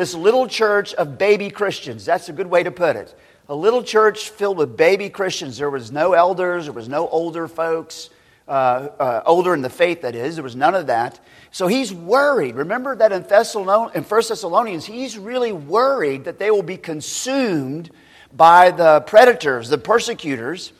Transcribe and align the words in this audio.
this 0.00 0.14
little 0.14 0.48
church 0.48 0.94
of 0.94 1.18
baby 1.18 1.50
Christians. 1.50 2.06
That's 2.06 2.30
a 2.30 2.32
good 2.32 2.46
way 2.46 2.62
to 2.62 2.70
put 2.70 2.96
it. 2.96 3.14
A 3.50 3.54
little 3.54 3.82
church 3.82 4.30
filled 4.30 4.56
with 4.56 4.74
baby 4.74 5.10
Christians. 5.10 5.58
There 5.58 5.68
was 5.68 5.92
no 5.92 6.14
elders, 6.14 6.64
there 6.64 6.72
was 6.72 6.88
no 6.88 7.06
older 7.06 7.46
folks, 7.46 8.08
uh, 8.48 8.50
uh, 8.98 9.22
older 9.26 9.52
in 9.52 9.60
the 9.60 9.68
faith, 9.68 10.00
that 10.00 10.14
is. 10.14 10.36
There 10.36 10.42
was 10.42 10.56
none 10.56 10.74
of 10.74 10.86
that. 10.86 11.20
So 11.50 11.66
he's 11.66 11.92
worried. 11.92 12.54
Remember 12.54 12.96
that 12.96 13.12
in, 13.12 13.24
Thessalon- 13.24 13.94
in 13.94 14.02
1 14.02 14.22
Thessalonians, 14.28 14.86
he's 14.86 15.18
really 15.18 15.52
worried 15.52 16.24
that 16.24 16.38
they 16.38 16.50
will 16.50 16.62
be 16.62 16.78
consumed 16.78 17.90
by 18.34 18.70
the 18.70 19.02
predators, 19.02 19.68
the 19.68 19.76
persecutors. 19.76 20.72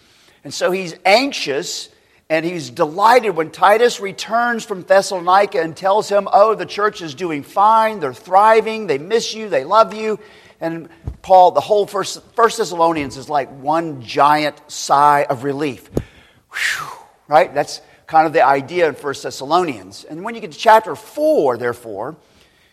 And 0.44 0.54
so 0.54 0.70
he's 0.70 0.94
anxious 1.04 1.90
and 2.30 2.46
he's 2.46 2.70
delighted 2.70 3.30
when 3.30 3.50
Titus 3.50 3.98
returns 3.98 4.64
from 4.64 4.82
Thessalonica 4.82 5.60
and 5.60 5.76
tells 5.76 6.08
him, 6.08 6.28
Oh, 6.32 6.54
the 6.54 6.64
church 6.64 7.02
is 7.02 7.16
doing 7.16 7.42
fine, 7.42 7.98
they're 7.98 8.14
thriving, 8.14 8.86
they 8.86 8.98
miss 8.98 9.34
you, 9.34 9.48
they 9.48 9.64
love 9.64 9.92
you. 9.92 10.20
And 10.60 10.88
Paul, 11.22 11.50
the 11.50 11.60
whole 11.60 11.86
First, 11.86 12.22
First 12.36 12.58
Thessalonians 12.58 13.16
is 13.16 13.28
like 13.28 13.50
one 13.50 14.02
giant 14.02 14.56
sigh 14.70 15.26
of 15.28 15.42
relief. 15.42 15.90
Whew, 16.52 16.86
right? 17.26 17.52
That's 17.52 17.82
kind 18.06 18.28
of 18.28 18.32
the 18.32 18.46
idea 18.46 18.88
in 18.88 18.94
First 18.94 19.24
Thessalonians. 19.24 20.04
And 20.04 20.22
when 20.22 20.36
you 20.36 20.40
get 20.40 20.52
to 20.52 20.58
chapter 20.58 20.94
4, 20.94 21.56
therefore, 21.56 22.16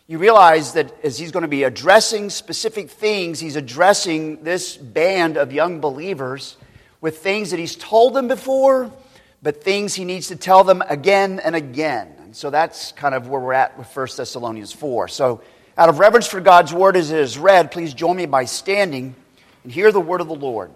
you 0.06 0.20
realize 0.20 0.74
that 0.74 0.94
as 1.04 1.18
he's 1.18 1.32
going 1.32 1.42
to 1.42 1.48
be 1.48 1.64
addressing 1.64 2.30
specific 2.30 2.92
things, 2.92 3.40
he's 3.40 3.56
addressing 3.56 4.44
this 4.44 4.78
band 4.78 5.36
of 5.36 5.52
young 5.52 5.82
believers 5.82 6.58
with 7.02 7.18
things 7.20 7.50
that 7.50 7.60
he's 7.60 7.76
told 7.76 8.14
them 8.14 8.28
before 8.28 8.92
but 9.42 9.64
things 9.64 9.94
he 9.94 10.06
needs 10.06 10.28
to 10.28 10.36
tell 10.36 10.64
them 10.64 10.84
again 10.88 11.40
and 11.40 11.56
again. 11.56 12.14
And 12.20 12.36
so 12.36 12.50
that's 12.50 12.92
kind 12.94 13.16
of 13.16 13.28
where 13.28 13.40
we're 13.40 13.54
at 13.54 13.78
with 13.78 13.88
1 13.96 14.08
Thessalonians 14.18 14.74
4. 14.74 15.08
So, 15.08 15.42
out 15.78 15.90
of 15.90 16.00
reverence 16.00 16.26
for 16.26 16.42
God's 16.42 16.74
word 16.74 16.98
as 16.98 17.12
it 17.12 17.20
is 17.20 17.38
read, 17.38 17.72
please 17.72 17.94
join 17.94 18.18
me 18.18 18.26
by 18.26 18.46
standing 18.46 19.16
and 19.64 19.72
hear 19.72 19.92
the 19.92 20.02
word 20.02 20.22
of 20.22 20.28
the 20.28 20.36
Lord. 20.36 20.72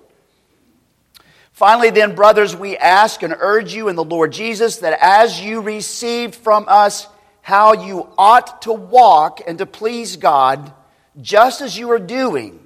Finally, 1.53 1.89
then, 1.89 2.15
brothers, 2.15 2.55
we 2.55 2.77
ask 2.77 3.23
and 3.23 3.35
urge 3.37 3.73
you 3.73 3.89
in 3.89 3.95
the 3.95 4.03
Lord 4.03 4.31
Jesus 4.31 4.77
that 4.77 4.97
as 5.01 5.41
you 5.41 5.61
received 5.61 6.35
from 6.35 6.65
us 6.67 7.07
how 7.41 7.73
you 7.73 8.07
ought 8.17 8.61
to 8.63 8.73
walk 8.73 9.41
and 9.45 9.57
to 9.57 9.65
please 9.65 10.17
God, 10.17 10.71
just 11.19 11.61
as 11.61 11.77
you 11.77 11.91
are 11.91 11.99
doing, 11.99 12.65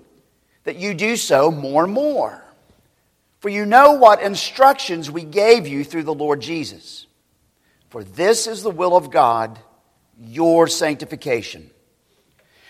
that 0.65 0.75
you 0.75 0.93
do 0.93 1.15
so 1.15 1.51
more 1.51 1.83
and 1.83 1.93
more. 1.93 2.44
For 3.45 3.49
you 3.49 3.67
know 3.67 3.91
what 3.91 4.23
instructions 4.23 5.11
we 5.11 5.23
gave 5.23 5.67
you 5.67 5.83
through 5.83 6.01
the 6.01 6.15
Lord 6.15 6.41
Jesus. 6.41 7.05
For 7.89 8.03
this 8.03 8.47
is 8.47 8.63
the 8.63 8.71
will 8.71 8.97
of 8.97 9.11
God, 9.11 9.59
your 10.19 10.67
sanctification. 10.67 11.69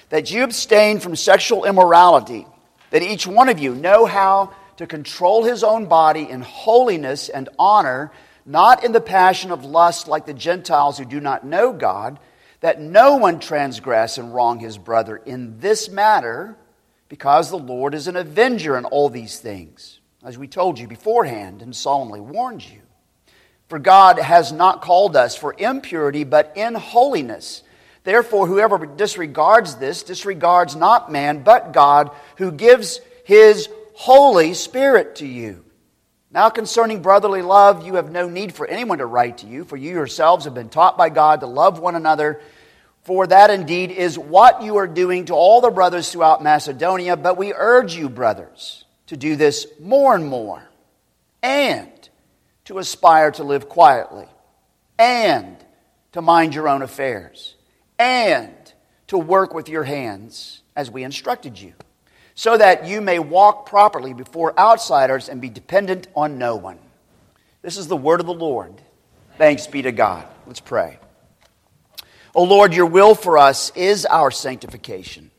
That 0.09 0.31
you 0.31 0.43
abstain 0.43 0.99
from 0.99 1.15
sexual 1.15 1.63
immorality, 1.63 2.45
that 2.89 3.03
each 3.03 3.25
one 3.25 3.47
of 3.47 3.57
you 3.57 3.73
know 3.73 4.05
how 4.05 4.53
to 4.75 4.85
control 4.85 5.45
his 5.45 5.63
own 5.63 5.85
body 5.85 6.29
in 6.29 6.41
holiness 6.41 7.29
and 7.29 7.47
honor, 7.57 8.11
not 8.45 8.83
in 8.83 8.91
the 8.91 8.99
passion 8.99 9.51
of 9.51 9.63
lust 9.63 10.09
like 10.09 10.25
the 10.25 10.33
Gentiles 10.33 10.97
who 10.97 11.05
do 11.05 11.21
not 11.21 11.45
know 11.45 11.71
God, 11.71 12.19
that 12.59 12.81
no 12.81 13.15
one 13.15 13.39
transgress 13.39 14.17
and 14.17 14.35
wrong 14.35 14.59
his 14.59 14.77
brother 14.77 15.15
in 15.15 15.57
this 15.61 15.87
matter, 15.87 16.57
because 17.07 17.49
the 17.49 17.57
Lord 17.57 17.93
is 17.93 18.09
an 18.09 18.17
avenger 18.17 18.77
in 18.77 18.83
all 18.83 19.07
these 19.07 19.39
things 19.39 19.94
as 20.25 20.37
we 20.37 20.47
told 20.47 20.79
you 20.79 20.87
beforehand 20.87 21.61
and 21.61 21.75
solemnly 21.75 22.19
warned 22.19 22.63
you. 22.63 22.81
For 23.69 23.79
God 23.79 24.19
has 24.19 24.51
not 24.51 24.81
called 24.81 25.15
us 25.15 25.35
for 25.35 25.55
impurity, 25.57 26.23
but 26.23 26.53
in 26.55 26.73
holiness. 26.75 27.63
Therefore, 28.03 28.47
whoever 28.47 28.85
disregards 28.85 29.75
this 29.75 30.03
disregards 30.03 30.75
not 30.75 31.11
man, 31.11 31.43
but 31.43 31.71
God, 31.71 32.11
who 32.37 32.51
gives 32.51 32.99
his 33.23 33.69
Holy 33.93 34.53
Spirit 34.53 35.15
to 35.17 35.27
you. 35.27 35.63
Now, 36.31 36.49
concerning 36.49 37.01
brotherly 37.01 37.41
love, 37.41 37.85
you 37.85 37.95
have 37.95 38.11
no 38.11 38.27
need 38.27 38.53
for 38.53 38.67
anyone 38.67 38.97
to 38.97 39.05
write 39.05 39.39
to 39.39 39.47
you, 39.47 39.63
for 39.63 39.77
you 39.77 39.91
yourselves 39.91 40.45
have 40.45 40.53
been 40.53 40.69
taught 40.69 40.97
by 40.97 41.09
God 41.09 41.39
to 41.39 41.47
love 41.47 41.79
one 41.79 41.95
another. 41.95 42.41
For 43.03 43.25
that 43.27 43.51
indeed 43.51 43.91
is 43.91 44.17
what 44.17 44.63
you 44.63 44.77
are 44.77 44.87
doing 44.87 45.25
to 45.25 45.33
all 45.33 45.61
the 45.61 45.69
brothers 45.69 46.11
throughout 46.11 46.43
Macedonia. 46.43 47.15
But 47.15 47.37
we 47.37 47.53
urge 47.53 47.95
you, 47.95 48.09
brothers, 48.09 48.84
to 49.07 49.17
do 49.17 49.35
this 49.35 49.67
more 49.79 50.15
and 50.15 50.25
more, 50.27 50.67
and 51.43 52.09
to 52.65 52.79
aspire 52.79 53.31
to 53.31 53.43
live 53.43 53.69
quietly, 53.69 54.27
and 54.97 55.57
to 56.11 56.21
mind 56.21 56.55
your 56.55 56.67
own 56.67 56.81
affairs, 56.81 57.55
and 57.99 58.53
to 59.07 59.17
work 59.17 59.53
with 59.53 59.69
your 59.69 59.83
hands 59.83 60.61
as 60.75 60.89
we 60.89 61.03
instructed 61.03 61.59
you, 61.59 61.73
so 62.33 62.57
that 62.57 62.87
you 62.87 63.01
may 63.01 63.19
walk 63.19 63.65
properly 63.65 64.13
before 64.13 64.57
outsiders 64.59 65.29
and 65.29 65.39
be 65.39 65.49
dependent 65.49 66.07
on 66.15 66.37
no 66.37 66.55
one. 66.55 66.79
This 67.61 67.77
is 67.77 67.87
the 67.87 67.97
word 67.97 68.19
of 68.19 68.25
the 68.25 68.33
Lord. 68.33 68.73
Thanks 69.37 69.67
be 69.67 69.81
to 69.83 69.91
God. 69.91 70.25
Let's 70.47 70.59
pray. 70.59 70.99
O 72.33 72.43
Lord, 72.43 72.73
your 72.73 72.85
will 72.85 73.15
for 73.15 73.37
us 73.37 73.71
is 73.75 74.05
our 74.05 74.31
sanctification. 74.31 75.31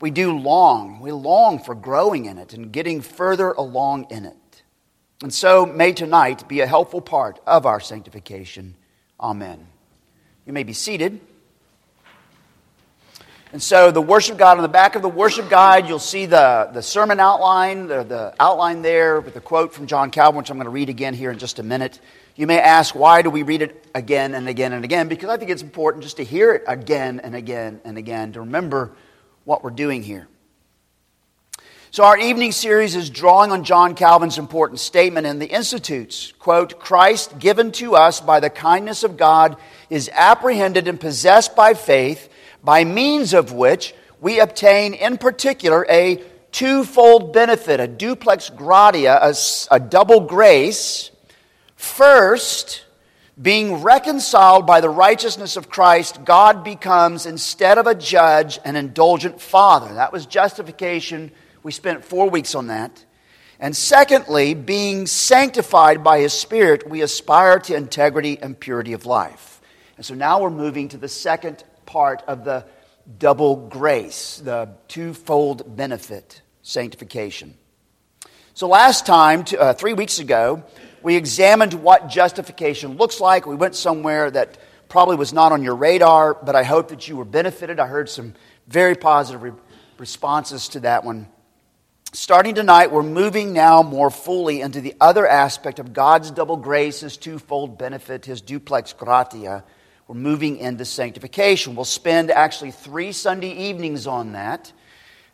We 0.00 0.10
do 0.10 0.36
long, 0.36 1.00
we 1.00 1.12
long 1.12 1.58
for 1.58 1.74
growing 1.74 2.24
in 2.24 2.38
it 2.38 2.54
and 2.54 2.72
getting 2.72 3.02
further 3.02 3.50
along 3.50 4.06
in 4.10 4.24
it. 4.24 4.36
And 5.22 5.32
so 5.32 5.66
may 5.66 5.92
tonight 5.92 6.48
be 6.48 6.60
a 6.60 6.66
helpful 6.66 7.02
part 7.02 7.38
of 7.46 7.66
our 7.66 7.80
sanctification. 7.80 8.74
Amen. 9.20 9.66
You 10.46 10.54
may 10.54 10.62
be 10.62 10.72
seated. 10.72 11.20
And 13.52 13.60
so, 13.60 13.90
the 13.90 14.00
worship 14.00 14.38
guide, 14.38 14.58
on 14.58 14.62
the 14.62 14.68
back 14.68 14.94
of 14.94 15.02
the 15.02 15.08
worship 15.08 15.50
guide, 15.50 15.88
you'll 15.88 15.98
see 15.98 16.24
the, 16.24 16.70
the 16.72 16.82
sermon 16.82 17.18
outline, 17.18 17.88
the, 17.88 18.04
the 18.04 18.34
outline 18.38 18.80
there 18.80 19.20
with 19.20 19.34
the 19.34 19.40
quote 19.40 19.74
from 19.74 19.88
John 19.88 20.12
Calvin, 20.12 20.38
which 20.38 20.50
I'm 20.50 20.56
going 20.56 20.66
to 20.66 20.70
read 20.70 20.88
again 20.88 21.14
here 21.14 21.32
in 21.32 21.38
just 21.38 21.58
a 21.58 21.64
minute. 21.64 21.98
You 22.36 22.46
may 22.46 22.60
ask, 22.60 22.94
why 22.94 23.22
do 23.22 23.28
we 23.28 23.42
read 23.42 23.60
it 23.60 23.88
again 23.92 24.34
and 24.34 24.48
again 24.48 24.72
and 24.72 24.84
again? 24.84 25.08
Because 25.08 25.30
I 25.30 25.36
think 25.36 25.50
it's 25.50 25.62
important 25.62 26.04
just 26.04 26.18
to 26.18 26.24
hear 26.24 26.52
it 26.52 26.62
again 26.68 27.18
and 27.18 27.34
again 27.34 27.80
and 27.84 27.98
again, 27.98 28.32
to 28.34 28.40
remember 28.40 28.92
what 29.44 29.64
we're 29.64 29.70
doing 29.70 30.02
here. 30.02 30.28
So, 31.92 32.04
our 32.04 32.16
evening 32.16 32.52
series 32.52 32.94
is 32.94 33.10
drawing 33.10 33.50
on 33.50 33.64
John 33.64 33.96
Calvin's 33.96 34.38
important 34.38 34.78
statement 34.78 35.26
in 35.26 35.40
the 35.40 35.46
Institutes. 35.46 36.32
Quote, 36.38 36.78
Christ 36.78 37.40
given 37.40 37.72
to 37.72 37.96
us 37.96 38.20
by 38.20 38.38
the 38.38 38.48
kindness 38.48 39.02
of 39.02 39.16
God 39.16 39.56
is 39.88 40.08
apprehended 40.12 40.86
and 40.86 41.00
possessed 41.00 41.56
by 41.56 41.74
faith, 41.74 42.28
by 42.62 42.84
means 42.84 43.34
of 43.34 43.50
which 43.50 43.92
we 44.20 44.38
obtain 44.38 44.94
in 44.94 45.18
particular 45.18 45.84
a 45.90 46.22
twofold 46.52 47.32
benefit, 47.32 47.80
a 47.80 47.88
duplex 47.88 48.50
gratia, 48.50 49.18
a, 49.20 49.34
a 49.70 49.80
double 49.80 50.20
grace. 50.20 51.10
First, 51.74 52.84
being 53.40 53.82
reconciled 53.82 54.66
by 54.66 54.80
the 54.80 54.90
righteousness 54.90 55.56
of 55.56 55.70
Christ, 55.70 56.24
God 56.24 56.62
becomes, 56.62 57.24
instead 57.24 57.78
of 57.78 57.86
a 57.86 57.94
judge, 57.94 58.58
an 58.64 58.76
indulgent 58.76 59.40
father. 59.40 59.94
That 59.94 60.12
was 60.12 60.26
justification. 60.26 61.30
We 61.62 61.72
spent 61.72 62.04
four 62.04 62.28
weeks 62.28 62.54
on 62.54 62.66
that. 62.66 63.04
And 63.58 63.76
secondly, 63.76 64.54
being 64.54 65.06
sanctified 65.06 66.02
by 66.02 66.20
His 66.20 66.32
Spirit, 66.32 66.88
we 66.88 67.02
aspire 67.02 67.58
to 67.60 67.74
integrity 67.74 68.38
and 68.40 68.58
purity 68.58 68.92
of 68.92 69.06
life. 69.06 69.60
And 69.96 70.04
so 70.04 70.14
now 70.14 70.40
we're 70.40 70.50
moving 70.50 70.88
to 70.88 70.96
the 70.96 71.08
second 71.08 71.64
part 71.86 72.22
of 72.26 72.44
the 72.44 72.66
double 73.18 73.56
grace, 73.56 74.40
the 74.42 74.70
twofold 74.88 75.76
benefit, 75.76 76.42
sanctification. 76.62 77.54
So 78.54 78.68
last 78.68 79.06
time, 79.06 79.44
uh, 79.58 79.72
three 79.74 79.94
weeks 79.94 80.18
ago, 80.18 80.62
we 81.02 81.16
examined 81.16 81.74
what 81.74 82.08
justification 82.08 82.96
looks 82.96 83.20
like. 83.20 83.46
We 83.46 83.54
went 83.54 83.74
somewhere 83.74 84.30
that 84.30 84.58
probably 84.88 85.16
was 85.16 85.32
not 85.32 85.52
on 85.52 85.62
your 85.62 85.76
radar, 85.76 86.34
but 86.34 86.54
I 86.54 86.62
hope 86.62 86.88
that 86.88 87.08
you 87.08 87.16
were 87.16 87.24
benefited. 87.24 87.80
I 87.80 87.86
heard 87.86 88.08
some 88.08 88.34
very 88.68 88.94
positive 88.94 89.42
re- 89.42 89.52
responses 89.98 90.68
to 90.70 90.80
that 90.80 91.04
one. 91.04 91.28
Starting 92.12 92.56
tonight, 92.56 92.90
we're 92.90 93.04
moving 93.04 93.52
now 93.52 93.82
more 93.82 94.10
fully 94.10 94.60
into 94.60 94.80
the 94.80 94.94
other 95.00 95.26
aspect 95.26 95.78
of 95.78 95.92
God's 95.92 96.32
double 96.32 96.56
grace, 96.56 97.00
His 97.00 97.16
twofold 97.16 97.78
benefit, 97.78 98.26
His 98.26 98.40
duplex 98.40 98.92
gratia. 98.92 99.64
We're 100.08 100.16
moving 100.16 100.58
into 100.58 100.84
sanctification. 100.84 101.76
We'll 101.76 101.84
spend 101.84 102.32
actually 102.32 102.72
three 102.72 103.12
Sunday 103.12 103.52
evenings 103.68 104.08
on 104.08 104.32
that. 104.32 104.72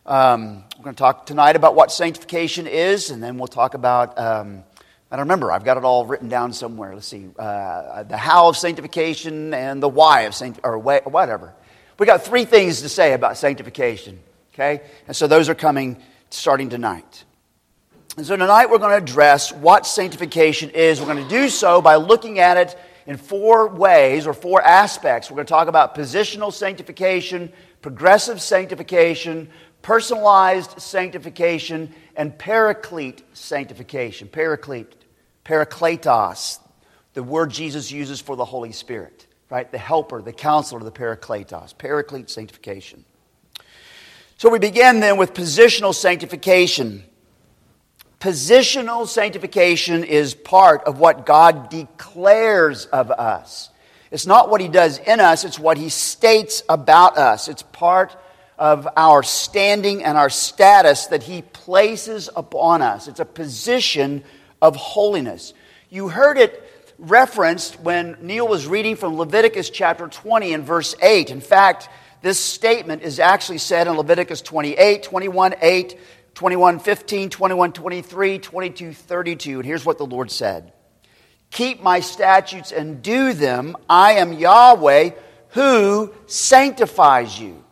Um, 0.05 0.65
we're 0.77 0.85
going 0.85 0.95
to 0.95 1.01
talk 1.01 1.25
tonight 1.25 1.57
about 1.57 1.75
what 1.75 1.91
sanctification 1.91 2.67
is, 2.67 3.11
and 3.11 3.23
then 3.23 3.39
we'll 3.39 3.49
talk 3.49 3.73
about. 3.73 4.19
Um, 4.19 4.65
I 5.11 5.19
remember. 5.19 5.53
I've 5.53 5.65
got 5.65 5.77
it 5.77 5.85
all 5.85 6.05
written 6.05 6.29
down 6.29 6.53
somewhere. 6.53 6.95
Let's 6.95 7.07
see. 7.07 7.29
Uh, 7.39 8.03
the 8.03 8.17
how 8.17 8.49
of 8.49 8.57
sanctification 8.57 9.55
and 9.55 9.83
the 9.83 9.89
why 9.89 10.23
of 10.23 10.35
sanctification, 10.35 11.03
or 11.05 11.11
whatever. 11.11 11.55
We 11.99 12.07
got 12.07 12.25
three 12.25 12.45
things 12.45 12.83
to 12.83 12.89
say 12.89 13.13
about 13.13 13.37
sanctification, 13.37 14.19
okay? 14.53 14.83
And 15.07 15.17
so 15.17 15.27
those 15.27 15.49
are 15.49 15.55
coming 15.55 15.97
starting 16.31 16.69
tonight. 16.69 17.25
And 18.17 18.27
so 18.27 18.37
tonight 18.37 18.67
we're 18.71 18.79
going 18.79 18.99
to 18.99 19.03
address 19.03 19.53
what 19.53 19.87
sanctification 19.87 20.71
is. 20.71 21.01
We're 21.01 21.07
going 21.07 21.23
to 21.23 21.31
do 21.31 21.49
so 21.49 21.81
by 21.81 21.97
looking 21.97 22.39
at 22.39 22.57
it 22.57 22.79
in 23.07 23.17
four 23.17 23.69
ways 23.69 24.27
or 24.27 24.33
four 24.33 24.63
aspects. 24.63 25.31
We're 25.31 25.37
going 25.37 25.47
to 25.47 25.51
talk 25.51 25.69
about 25.69 25.95
positional 25.95 26.53
sanctification, 26.53 27.53
progressive 27.83 28.41
sanctification, 28.41 29.49
personalized 29.83 30.81
sanctification, 30.81 31.95
and 32.17 32.37
paraclete 32.37 33.23
sanctification. 33.33 34.29
Paraclete, 34.29 34.93
parakletos, 35.45 36.59
the 37.15 37.23
word 37.23 37.51
Jesus 37.51 37.91
uses 37.91 38.21
for 38.21 38.37
the 38.37 38.45
Holy 38.45 38.73
Spirit, 38.73 39.27
right? 39.49 39.71
The 39.71 39.79
helper, 39.79 40.21
the 40.21 40.33
counselor, 40.33 40.83
the 40.83 40.93
parakletos. 40.93 41.77
Paraclete 41.79 42.29
sanctification. 42.29 43.05
So 44.39 44.51
we 44.51 44.59
begin 44.59 45.01
then 45.01 45.17
with 45.17 45.33
positional 45.33 45.95
sanctification. 45.95 47.05
Positional 48.21 49.07
sanctification 49.07 50.03
is 50.03 50.35
part 50.35 50.85
of 50.85 50.99
what 50.99 51.27
God 51.27 51.69
declares 51.69 52.87
of 52.87 53.11
us. 53.11 53.71
It's 54.11 54.27
not 54.27 54.49
what 54.49 54.61
He 54.61 54.69
does 54.69 54.99
in 54.99 55.21
us, 55.21 55.45
it's 55.45 55.59
what 55.59 55.77
He 55.77 55.91
states 55.91 56.63
about 56.69 57.19
us. 57.19 57.49
It's 57.49 57.63
part 57.63 58.17
of 58.59 58.89
our 58.97 59.23
standing 59.23 60.03
and 60.03 60.17
our 60.17 60.31
status 60.31 61.07
that 61.07 61.23
He 61.23 61.43
places 61.43 62.31
upon 62.35 62.81
us. 62.81 63.07
It's 63.07 63.21
a 63.21 63.27
position 63.27 64.25
of 64.63 64.77
holiness. 64.77 65.53
You 65.91 66.09
heard 66.09 66.39
it 66.39 66.63
referenced 66.99 67.79
when 67.81 68.17
Neil 68.23 68.49
was 68.49 68.67
reading 68.67 68.97
from 68.97 69.19
Leviticus 69.19 69.69
chapter 69.69 70.09
20 70.09 70.55
and 70.55 70.65
verse 70.65 70.95
8. 71.03 71.31
In 71.31 71.43
fact, 71.43 71.91
this 72.23 72.41
statement 72.41 73.03
is 73.03 73.21
actually 73.21 73.59
said 73.59 73.87
in 73.87 73.95
Leviticus 73.95 74.41
28, 74.41 75.03
21, 75.03 75.55
8, 75.61 76.01
21, 76.37 76.81
15, 76.81 77.31
21, 77.31 77.73
23, 77.73 78.39
22, 78.39 78.93
32. 78.93 79.57
And 79.57 79.65
here's 79.65 79.87
what 79.87 79.97
the 79.97 80.05
Lord 80.05 80.31
said 80.31 80.71
Keep 81.51 81.83
my 81.83 82.01
statutes 82.01 82.73
and 82.73 83.03
do 83.03 83.33
them. 83.33 83.75
I 83.89 84.13
am 84.13 84.35
Yahweh 84.35 85.11
who 85.51 86.13
sanctifies 86.27 87.41
you. 87.41 87.65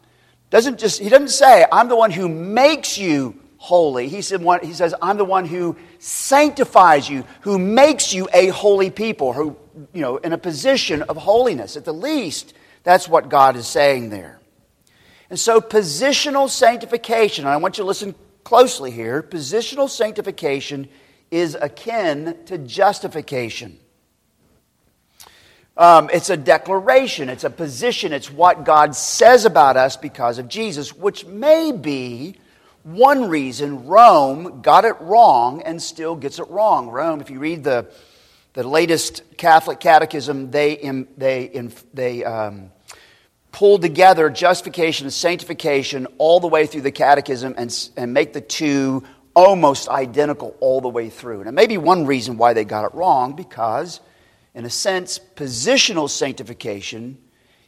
Doesn't 0.49 0.79
just, 0.79 0.99
he 0.99 1.11
doesn't 1.11 1.29
say, 1.29 1.67
I'm 1.71 1.89
the 1.89 1.97
one 1.97 2.11
who 2.11 2.27
makes 2.27 2.97
you 2.97 3.39
holy. 3.59 4.09
He, 4.09 4.23
said, 4.23 4.41
he 4.63 4.73
says, 4.73 4.95
I'm 5.03 5.19
the 5.19 5.25
one 5.27 5.45
who 5.45 5.77
sanctifies 5.99 7.07
you, 7.07 7.25
who 7.43 7.59
makes 7.59 8.15
you 8.15 8.29
a 8.33 8.49
holy 8.49 8.91
people, 8.91 9.35
who, 9.35 9.59
you 9.93 10.01
know, 10.01 10.17
in 10.17 10.33
a 10.33 10.39
position 10.39 11.03
of 11.03 11.19
holiness. 11.19 11.77
At 11.77 11.85
the 11.85 11.93
least, 11.93 12.55
that's 12.83 13.07
what 13.07 13.29
God 13.29 13.57
is 13.57 13.67
saying 13.67 14.09
there. 14.09 14.41
And 15.29 15.39
so, 15.39 15.61
positional 15.61 16.49
sanctification, 16.49 17.45
and 17.45 17.53
I 17.53 17.59
want 17.59 17.77
you 17.77 17.85
to 17.85 17.89
listen 17.89 18.15
closely 18.45 18.91
here 18.91 19.23
positional 19.23 19.89
sanctification 19.89 20.89
is 21.31 21.57
akin 21.61 22.37
to 22.47 22.59
justification. 22.59 23.79
Um, 25.77 26.09
it's 26.13 26.31
a 26.31 26.37
declaration, 26.37 27.29
it's 27.29 27.43
a 27.43 27.51
position, 27.51 28.13
it's 28.13 28.31
what 28.31 28.65
God 28.65 28.95
says 28.95 29.45
about 29.45 29.77
us 29.77 29.97
because 29.97 30.39
of 30.39 30.47
Jesus, 30.47 30.95
which 30.95 31.27
may 31.27 31.73
be 31.73 32.37
one 32.85 33.29
reason 33.29 33.87
Rome 33.87 34.61
got 34.63 34.85
it 34.85 34.95
wrong 35.01 35.63
and 35.63 35.83
still 35.83 36.15
gets 36.15 36.39
it 36.39 36.49
wrong. 36.49 36.89
Rome, 36.91 37.21
if 37.21 37.31
you 37.31 37.41
read 37.41 37.65
the, 37.65 37.91
the 38.53 38.63
latest 38.63 39.23
Catholic 39.37 39.81
catechism, 39.81 40.53
they, 40.53 40.77
they, 41.17 41.69
they 41.93 42.25
um, 42.25 42.71
pulled 43.55 43.83
together 43.83 44.29
justification 44.29 45.07
and 45.07 45.13
sanctification 45.13 46.09
all 46.19 46.41
the 46.41 46.49
way 46.49 46.67
through 46.67 46.81
the 46.81 46.91
catechism 46.91 47.55
and, 47.57 47.89
and 47.97 48.13
make 48.13 48.33
the 48.33 48.41
two 48.41 49.05
almost 49.33 49.89
identical 49.89 50.57
all 50.59 50.81
the 50.81 50.89
way 50.89 51.09
through. 51.09 51.39
And 51.39 51.49
it 51.49 51.53
may 51.53 51.69
be 51.69 51.79
one 51.79 52.05
reason 52.05 52.37
why 52.37 52.53
they 52.53 52.65
got 52.65 52.85
it 52.85 52.93
wrong 52.95 53.37
because, 53.37 54.01
in 54.55 54.65
a 54.65 54.71
sense, 54.71 55.21
positional 55.37 56.11
sanctification 56.11 57.17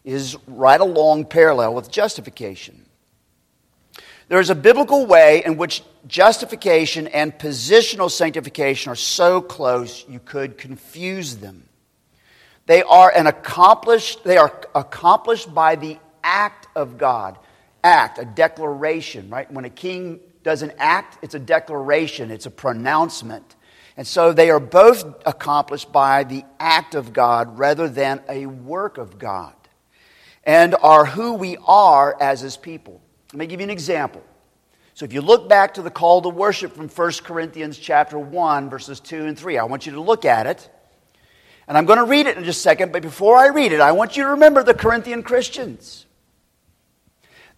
is 0.02 0.36
right 0.48 0.80
along 0.80 1.26
parallel 1.26 1.72
with 1.72 1.88
justification. 1.88 2.84
There 4.26 4.40
is 4.40 4.50
a 4.50 4.56
biblical 4.56 5.06
way 5.06 5.44
in 5.46 5.56
which 5.56 5.84
justification 6.08 7.06
and 7.06 7.32
positional 7.38 8.10
sanctification 8.10 8.90
are 8.90 8.96
so 8.96 9.40
close 9.40 10.04
you 10.08 10.18
could 10.18 10.58
confuse 10.58 11.36
them. 11.36 11.68
They 12.66 12.82
are 12.82 13.10
an 13.10 13.26
accomplished, 13.26 14.24
they 14.24 14.36
are 14.36 14.52
accomplished 14.74 15.54
by 15.54 15.76
the 15.76 15.98
act 16.22 16.66
of 16.74 16.98
God. 16.98 17.38
Act, 17.84 18.18
a 18.18 18.24
declaration, 18.24 19.30
right? 19.30 19.50
When 19.50 19.64
a 19.64 19.70
king 19.70 20.18
does 20.42 20.62
an 20.62 20.72
act, 20.78 21.18
it's 21.22 21.34
a 21.34 21.38
declaration, 21.38 22.30
it's 22.30 22.46
a 22.46 22.50
pronouncement. 22.50 23.54
And 23.96 24.06
so 24.06 24.32
they 24.32 24.50
are 24.50 24.60
both 24.60 25.04
accomplished 25.24 25.90
by 25.92 26.24
the 26.24 26.44
act 26.60 26.94
of 26.94 27.12
God 27.12 27.58
rather 27.58 27.88
than 27.88 28.20
a 28.28 28.46
work 28.46 28.98
of 28.98 29.18
God, 29.18 29.54
and 30.44 30.74
are 30.82 31.06
who 31.06 31.34
we 31.34 31.56
are 31.66 32.16
as 32.20 32.40
his 32.40 32.56
people. 32.56 33.00
Let 33.32 33.38
me 33.38 33.46
give 33.46 33.60
you 33.60 33.64
an 33.64 33.70
example. 33.70 34.22
So 34.94 35.04
if 35.04 35.12
you 35.12 35.20
look 35.20 35.48
back 35.48 35.74
to 35.74 35.82
the 35.82 35.90
call 35.90 36.22
to 36.22 36.28
worship 36.28 36.74
from 36.74 36.88
1 36.88 37.12
Corinthians 37.22 37.78
chapter 37.78 38.18
1 38.18 38.68
verses 38.70 38.98
2 39.00 39.26
and 39.26 39.38
3, 39.38 39.58
I 39.58 39.64
want 39.64 39.86
you 39.86 39.92
to 39.92 40.00
look 40.00 40.24
at 40.24 40.46
it. 40.46 40.68
And 41.68 41.76
I'm 41.76 41.84
going 41.84 41.98
to 41.98 42.04
read 42.04 42.26
it 42.26 42.36
in 42.36 42.44
just 42.44 42.60
a 42.60 42.62
second, 42.62 42.92
but 42.92 43.02
before 43.02 43.36
I 43.36 43.48
read 43.48 43.72
it, 43.72 43.80
I 43.80 43.92
want 43.92 44.16
you 44.16 44.22
to 44.24 44.30
remember 44.30 44.62
the 44.62 44.74
Corinthian 44.74 45.22
Christians. 45.22 46.06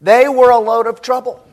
They 0.01 0.29
were 0.29 0.51
a 0.51 0.59
load 0.59 0.87
of 0.87 1.03
trouble. 1.03 1.45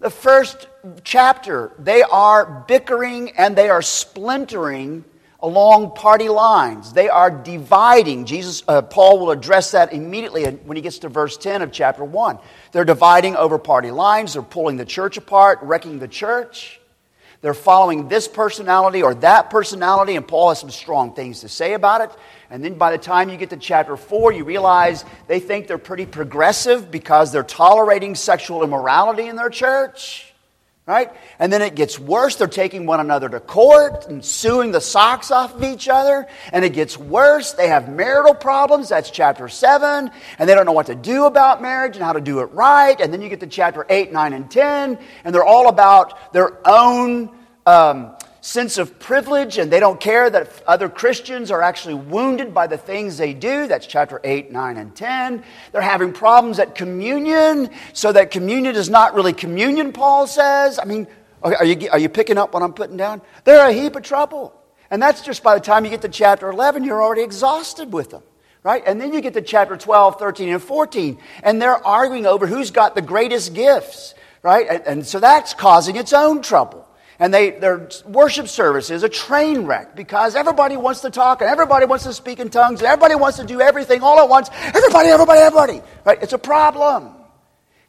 The 0.00 0.10
first 0.10 0.66
chapter, 1.04 1.72
they 1.78 2.02
are 2.02 2.64
bickering 2.66 3.30
and 3.36 3.54
they 3.54 3.68
are 3.68 3.82
splintering 3.82 5.04
along 5.38 5.94
party 5.94 6.28
lines. 6.28 6.92
They 6.92 7.08
are 7.08 7.30
dividing. 7.30 8.24
Jesus, 8.24 8.62
uh, 8.66 8.82
Paul 8.82 9.20
will 9.20 9.30
address 9.30 9.72
that 9.72 9.92
immediately 9.92 10.44
when 10.44 10.76
he 10.76 10.82
gets 10.82 10.98
to 11.00 11.08
verse 11.08 11.36
10 11.36 11.62
of 11.62 11.70
chapter 11.70 12.04
1. 12.04 12.38
They're 12.72 12.84
dividing 12.84 13.36
over 13.36 13.58
party 13.58 13.90
lines. 13.90 14.32
They're 14.32 14.42
pulling 14.42 14.76
the 14.76 14.84
church 14.84 15.16
apart, 15.16 15.60
wrecking 15.62 16.00
the 16.00 16.08
church. 16.08 16.80
They're 17.42 17.54
following 17.54 18.06
this 18.06 18.28
personality 18.28 19.02
or 19.02 19.14
that 19.16 19.50
personality, 19.50 20.14
and 20.14 20.26
Paul 20.26 20.50
has 20.50 20.60
some 20.60 20.70
strong 20.70 21.12
things 21.12 21.40
to 21.40 21.48
say 21.48 21.74
about 21.74 22.00
it. 22.00 22.10
And 22.50 22.64
then 22.64 22.74
by 22.74 22.92
the 22.92 22.98
time 22.98 23.28
you 23.28 23.36
get 23.36 23.50
to 23.50 23.56
chapter 23.56 23.96
4, 23.96 24.30
you 24.32 24.44
realize 24.44 25.04
they 25.26 25.40
think 25.40 25.66
they're 25.66 25.76
pretty 25.76 26.06
progressive 26.06 26.90
because 26.90 27.32
they're 27.32 27.42
tolerating 27.42 28.14
sexual 28.14 28.62
immorality 28.62 29.26
in 29.26 29.34
their 29.34 29.50
church. 29.50 30.31
Right? 30.92 31.10
And 31.38 31.50
then 31.50 31.62
it 31.62 31.74
gets 31.74 31.98
worse. 31.98 32.36
They're 32.36 32.46
taking 32.46 32.84
one 32.84 33.00
another 33.00 33.26
to 33.26 33.40
court 33.40 34.08
and 34.08 34.22
suing 34.22 34.72
the 34.72 34.80
socks 34.82 35.30
off 35.30 35.54
of 35.54 35.64
each 35.64 35.88
other. 35.88 36.26
And 36.52 36.66
it 36.66 36.74
gets 36.74 36.98
worse. 36.98 37.54
They 37.54 37.68
have 37.68 37.88
marital 37.88 38.34
problems. 38.34 38.90
That's 38.90 39.10
chapter 39.10 39.48
7. 39.48 40.10
And 40.38 40.48
they 40.48 40.54
don't 40.54 40.66
know 40.66 40.72
what 40.72 40.88
to 40.88 40.94
do 40.94 41.24
about 41.24 41.62
marriage 41.62 41.96
and 41.96 42.04
how 42.04 42.12
to 42.12 42.20
do 42.20 42.40
it 42.40 42.52
right. 42.52 43.00
And 43.00 43.10
then 43.10 43.22
you 43.22 43.30
get 43.30 43.40
to 43.40 43.46
chapter 43.46 43.86
8, 43.88 44.12
9, 44.12 44.32
and 44.34 44.50
10. 44.50 44.98
And 45.24 45.34
they're 45.34 45.42
all 45.42 45.70
about 45.70 46.34
their 46.34 46.58
own 46.68 47.30
um, 47.64 48.14
sense 48.42 48.76
of 48.76 48.98
privilege 48.98 49.56
and 49.56 49.70
they 49.70 49.78
don't 49.78 50.00
care 50.00 50.28
that 50.28 50.62
other 50.66 50.88
Christians 50.88 51.52
are 51.52 51.62
actually 51.62 51.94
wounded 51.94 52.52
by 52.52 52.66
the 52.66 52.76
things 52.76 53.16
they 53.16 53.32
do. 53.32 53.68
That's 53.68 53.86
chapter 53.86 54.20
8, 54.22 54.50
9, 54.50 54.76
and 54.76 54.94
10. 54.94 55.44
They're 55.70 55.80
having 55.80 56.12
problems 56.12 56.58
at 56.58 56.74
communion, 56.74 57.70
so 57.92 58.12
that 58.12 58.32
communion 58.32 58.74
is 58.74 58.90
not 58.90 59.14
really 59.14 59.32
communion, 59.32 59.92
Paul 59.92 60.26
says. 60.26 60.80
I 60.82 60.84
mean, 60.84 61.06
are 61.40 61.64
you, 61.64 61.88
are 61.90 61.98
you 61.98 62.08
picking 62.08 62.36
up 62.36 62.52
what 62.52 62.64
I'm 62.64 62.72
putting 62.72 62.96
down? 62.96 63.22
They're 63.44 63.66
a 63.66 63.72
heap 63.72 63.94
of 63.94 64.02
trouble. 64.02 64.52
And 64.90 65.00
that's 65.00 65.22
just 65.22 65.44
by 65.44 65.54
the 65.54 65.60
time 65.60 65.84
you 65.84 65.90
get 65.90 66.02
to 66.02 66.08
chapter 66.08 66.50
11, 66.50 66.82
you're 66.82 67.02
already 67.02 67.22
exhausted 67.22 67.92
with 67.92 68.10
them. 68.10 68.22
Right? 68.64 68.82
And 68.86 69.00
then 69.00 69.12
you 69.12 69.20
get 69.20 69.34
to 69.34 69.42
chapter 69.42 69.76
12, 69.76 70.18
13, 70.18 70.48
and 70.48 70.62
14, 70.62 71.18
and 71.42 71.62
they're 71.62 71.84
arguing 71.84 72.26
over 72.26 72.46
who's 72.46 72.70
got 72.70 72.94
the 72.94 73.02
greatest 73.02 73.54
gifts. 73.54 74.14
Right? 74.42 74.66
and, 74.68 74.82
and 74.86 75.06
so 75.06 75.20
that's 75.20 75.54
causing 75.54 75.94
its 75.94 76.12
own 76.12 76.42
trouble 76.42 76.81
and 77.22 77.32
they, 77.32 77.50
their 77.50 77.88
worship 78.04 78.48
service 78.48 78.90
is 78.90 79.04
a 79.04 79.08
train 79.08 79.64
wreck 79.64 79.94
because 79.94 80.34
everybody 80.34 80.76
wants 80.76 81.02
to 81.02 81.10
talk 81.10 81.40
and 81.40 81.48
everybody 81.48 81.86
wants 81.86 82.02
to 82.02 82.12
speak 82.12 82.40
in 82.40 82.50
tongues 82.50 82.80
and 82.80 82.88
everybody 82.88 83.14
wants 83.14 83.38
to 83.38 83.46
do 83.46 83.60
everything 83.60 84.02
all 84.02 84.18
at 84.18 84.28
once. 84.28 84.50
Everybody, 84.52 85.08
everybody, 85.08 85.38
everybody. 85.38 85.82
Right? 86.04 86.20
It's 86.20 86.32
a 86.32 86.38
problem. 86.38 87.14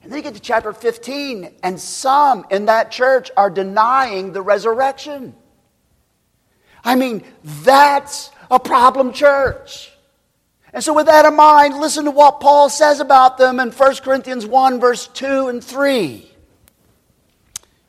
And 0.03 0.11
then 0.11 0.19
you 0.19 0.21
get 0.21 0.35
to 0.35 0.39
chapter 0.39 0.71
15, 0.71 1.51
and 1.63 1.79
some 1.79 2.45
in 2.51 2.65
that 2.67 2.91
church 2.91 3.31
are 3.35 3.49
denying 3.49 4.33
the 4.33 4.41
resurrection. 4.43 5.33
I 6.83 6.93
mean, 6.93 7.23
that's 7.43 8.29
a 8.51 8.59
problem 8.59 9.13
church. 9.13 9.91
And 10.73 10.83
so, 10.83 10.93
with 10.93 11.07
that 11.07 11.25
in 11.25 11.35
mind, 11.35 11.79
listen 11.79 12.05
to 12.05 12.11
what 12.11 12.39
Paul 12.39 12.69
says 12.69 12.99
about 12.99 13.39
them 13.39 13.59
in 13.59 13.71
1 13.71 13.95
Corinthians 13.95 14.45
1, 14.45 14.79
verse 14.79 15.07
2 15.07 15.47
and 15.47 15.63
3 15.63 16.32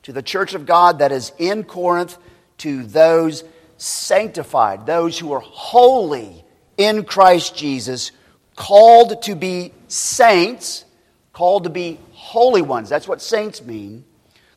to 0.05 0.13
the 0.13 0.21
church 0.21 0.53
of 0.53 0.67
God 0.67 0.99
that 0.99 1.11
is 1.11 1.31
in 1.39 1.63
Corinth, 1.63 2.19
to 2.59 2.83
those 2.83 3.43
sanctified, 3.77 4.85
those 4.85 5.17
who 5.17 5.33
are 5.33 5.39
holy 5.39 6.45
in 6.77 7.05
Christ 7.05 7.55
Jesus, 7.55 8.11
called 8.55 9.23
to 9.23 9.35
be 9.35 9.73
saints, 9.87 10.85
called 11.33 11.63
to 11.63 11.71
be 11.71 11.99
holy 12.11 12.61
ones. 12.61 12.87
That's 12.87 13.07
what 13.07 13.19
saints 13.19 13.63
mean. 13.63 14.05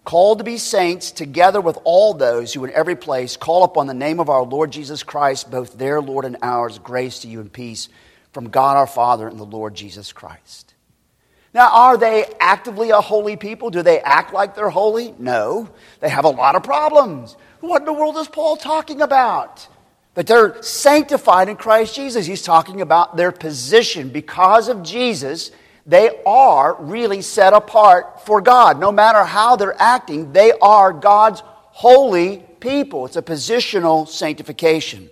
Called 0.04 0.36
to 0.36 0.44
be 0.44 0.58
saints 0.58 1.12
together 1.12 1.62
with 1.62 1.78
all 1.82 2.12
those 2.12 2.52
who 2.52 2.62
in 2.66 2.72
every 2.72 2.96
place 2.96 3.38
call 3.38 3.64
upon 3.64 3.86
the 3.86 3.94
name 3.94 4.20
of 4.20 4.28
our 4.28 4.42
Lord 4.42 4.70
Jesus 4.70 5.02
Christ, 5.02 5.50
both 5.50 5.78
their 5.78 6.02
Lord 6.02 6.26
and 6.26 6.36
ours. 6.42 6.78
Grace 6.78 7.20
to 7.20 7.28
you 7.28 7.40
and 7.40 7.50
peace 7.50 7.88
from 8.34 8.50
God 8.50 8.76
our 8.76 8.86
Father 8.86 9.26
and 9.26 9.40
the 9.40 9.44
Lord 9.44 9.74
Jesus 9.74 10.12
Christ. 10.12 10.74
Now, 11.54 11.70
are 11.72 11.96
they 11.96 12.26
actively 12.40 12.90
a 12.90 13.00
holy 13.00 13.36
people? 13.36 13.70
Do 13.70 13.82
they 13.82 14.00
act 14.00 14.32
like 14.32 14.54
they're 14.54 14.70
holy? 14.70 15.14
No. 15.18 15.70
They 16.00 16.08
have 16.08 16.24
a 16.24 16.30
lot 16.30 16.54
of 16.54 16.62
problems. 16.62 17.36
What 17.60 17.82
in 17.82 17.86
the 17.86 17.92
world 17.92 18.16
is 18.16 18.28
Paul 18.28 18.56
talking 18.56 19.00
about? 19.00 19.66
That 20.14 20.26
they're 20.26 20.62
sanctified 20.62 21.48
in 21.48 21.56
Christ 21.56 21.94
Jesus. 21.94 22.26
He's 22.26 22.42
talking 22.42 22.80
about 22.80 23.16
their 23.16 23.32
position. 23.32 24.10
Because 24.10 24.68
of 24.68 24.82
Jesus, 24.82 25.50
they 25.86 26.10
are 26.26 26.76
really 26.80 27.22
set 27.22 27.54
apart 27.54 28.26
for 28.26 28.40
God. 28.42 28.78
No 28.78 28.92
matter 28.92 29.24
how 29.24 29.56
they're 29.56 29.80
acting, 29.80 30.32
they 30.32 30.52
are 30.60 30.92
God's 30.92 31.42
holy 31.44 32.44
people. 32.60 33.06
It's 33.06 33.16
a 33.16 33.22
positional 33.22 34.06
sanctification. 34.06 35.08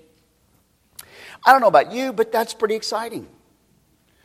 I 1.44 1.52
don't 1.52 1.60
know 1.60 1.68
about 1.68 1.92
you, 1.92 2.12
but 2.12 2.30
that's 2.30 2.52
pretty 2.52 2.74
exciting 2.74 3.26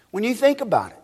when 0.09 0.23
you 0.23 0.33
think 0.33 0.59
about 0.59 0.91
it. 0.91 1.00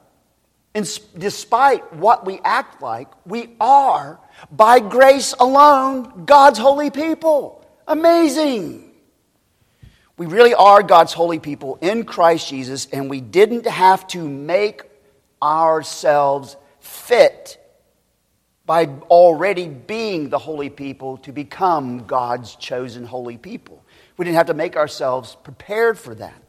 And 0.78 0.88
despite 1.18 1.92
what 1.92 2.24
we 2.24 2.40
act 2.44 2.84
like, 2.84 3.08
we 3.26 3.56
are, 3.60 4.20
by 4.52 4.80
grace 4.80 5.34
alone, 5.40 6.26
God's 6.26 6.60
holy 6.60 6.92
people. 6.92 7.66
Amazing. 7.88 8.92
We 10.18 10.28
really 10.28 10.54
are 10.54 10.84
God's 10.84 11.14
holy 11.14 11.40
people 11.40 11.80
in 11.82 12.04
Christ 12.04 12.50
Jesus, 12.50 12.86
and 12.94 13.10
we 13.10 13.22
didn't 13.22 13.66
have 13.66 14.06
to 14.10 14.30
make 14.30 14.84
ourselves 15.42 16.56
fit 16.80 17.58
by 18.68 18.86
already 19.10 19.70
being 19.70 20.30
the 20.30 20.38
holy 20.38 20.70
people 20.70 21.18
to 21.18 21.32
become 21.32 22.06
God's 22.06 22.56
chosen 22.56 23.04
holy 23.04 23.40
people. 23.40 23.84
We 24.16 24.26
didn't 24.26 24.38
have 24.38 24.46
to 24.46 24.54
make 24.54 24.78
ourselves 24.78 25.36
prepared 25.44 25.98
for 25.98 26.14
that. 26.14 26.47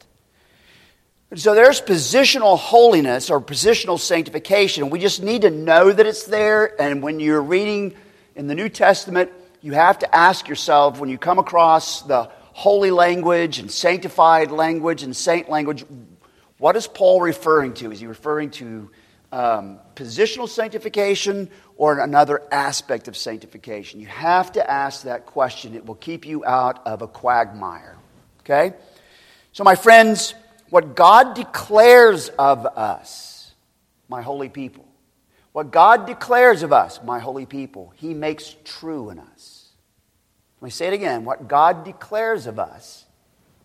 So 1.37 1.55
there's 1.55 1.83
positional 1.83 2.59
holiness 2.59 3.29
or 3.29 3.39
positional 3.39 4.01
sanctification. 4.01 4.89
We 4.89 4.99
just 4.99 5.23
need 5.23 5.43
to 5.43 5.51
know 5.51 5.93
that 5.93 6.07
it's 6.07 6.25
there. 6.25 6.81
And 6.81 7.03
when 7.03 7.21
you're 7.21 7.43
reading 7.43 7.95
in 8.35 8.47
the 8.47 8.55
New 8.55 8.71
Testament, 8.71 9.31
you 9.61 9.73
have 9.73 9.99
to 9.99 10.15
ask 10.15 10.49
yourself 10.49 10.99
when 10.99 11.11
you 11.11 11.19
come 11.19 11.39
across 11.39 12.01
the 12.01 12.31
holy 12.55 12.91
language 12.91 13.59
and 13.59 13.71
sanctified 13.71 14.51
language 14.51 15.03
and 15.03 15.15
saint 15.15 15.51
language, 15.51 15.85
what 16.57 16.77
is 16.77 16.87
Paul 16.87 17.21
referring 17.21 17.75
to? 17.75 17.93
Is 17.93 18.01
he 18.01 18.07
referring 18.07 18.49
to 18.53 18.91
um, 19.31 19.81
positional 19.97 20.49
sanctification 20.49 21.51
or 21.77 21.99
another 21.99 22.43
aspect 22.51 23.07
of 23.07 23.19
sanctification? 23.19 24.01
You 24.01 24.07
have 24.07 24.53
to 24.53 24.71
ask 24.71 25.03
that 25.03 25.27
question. 25.27 25.75
It 25.75 25.85
will 25.85 25.95
keep 25.95 26.25
you 26.25 26.43
out 26.47 26.87
of 26.87 27.03
a 27.03 27.07
quagmire. 27.07 27.99
Okay? 28.41 28.73
So, 29.53 29.63
my 29.63 29.75
friends, 29.75 30.35
what 30.71 30.95
God 30.95 31.35
declares 31.35 32.29
of 32.31 32.67
us, 32.67 33.53
my 34.09 34.23
holy 34.23 34.49
people, 34.49 34.87
what 35.53 35.71
God 35.71 36.07
declares 36.07 36.63
of 36.63 36.73
us, 36.73 37.01
my 37.03 37.19
holy 37.19 37.47
people, 37.47 37.93
He 37.97 38.15
makes 38.15 38.57
true 38.65 39.11
in 39.11 39.19
us. 39.19 39.71
Let 40.61 40.67
me 40.67 40.71
say 40.71 40.89
it 40.89 40.93
again. 40.93 41.25
What 41.25 41.49
God 41.49 41.85
declares 41.85 42.47
of 42.47 42.59
us, 42.59 43.07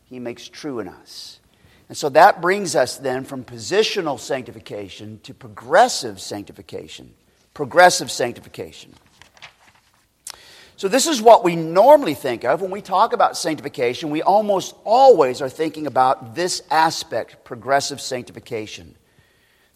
He 0.05 0.19
makes 0.19 0.47
true 0.47 0.79
in 0.79 0.87
us. 0.87 1.39
And 1.89 1.97
so 1.97 2.09
that 2.09 2.41
brings 2.41 2.75
us 2.75 2.97
then 2.97 3.25
from 3.25 3.43
positional 3.43 4.19
sanctification 4.19 5.19
to 5.23 5.33
progressive 5.33 6.19
sanctification. 6.19 7.13
Progressive 7.53 8.09
sanctification. 8.09 8.93
So, 10.75 10.87
this 10.87 11.07
is 11.07 11.21
what 11.21 11.43
we 11.43 11.55
normally 11.55 12.15
think 12.15 12.43
of 12.43 12.61
when 12.61 12.71
we 12.71 12.81
talk 12.81 13.13
about 13.13 13.37
sanctification. 13.37 14.09
We 14.09 14.21
almost 14.21 14.75
always 14.83 15.41
are 15.41 15.49
thinking 15.49 15.85
about 15.85 16.35
this 16.35 16.63
aspect, 16.71 17.43
progressive 17.43 18.01
sanctification. 18.01 18.95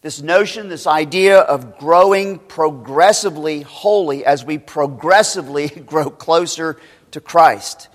This 0.01 0.21
notion, 0.21 0.69
this 0.69 0.87
idea 0.87 1.39
of 1.39 1.77
growing 1.77 2.39
progressively 2.39 3.61
holy 3.61 4.25
as 4.25 4.45
we 4.45 4.57
progressively 4.57 5.67
grow 5.85 6.09
closer 6.09 6.79
to 7.11 7.21
Christ. 7.21 7.89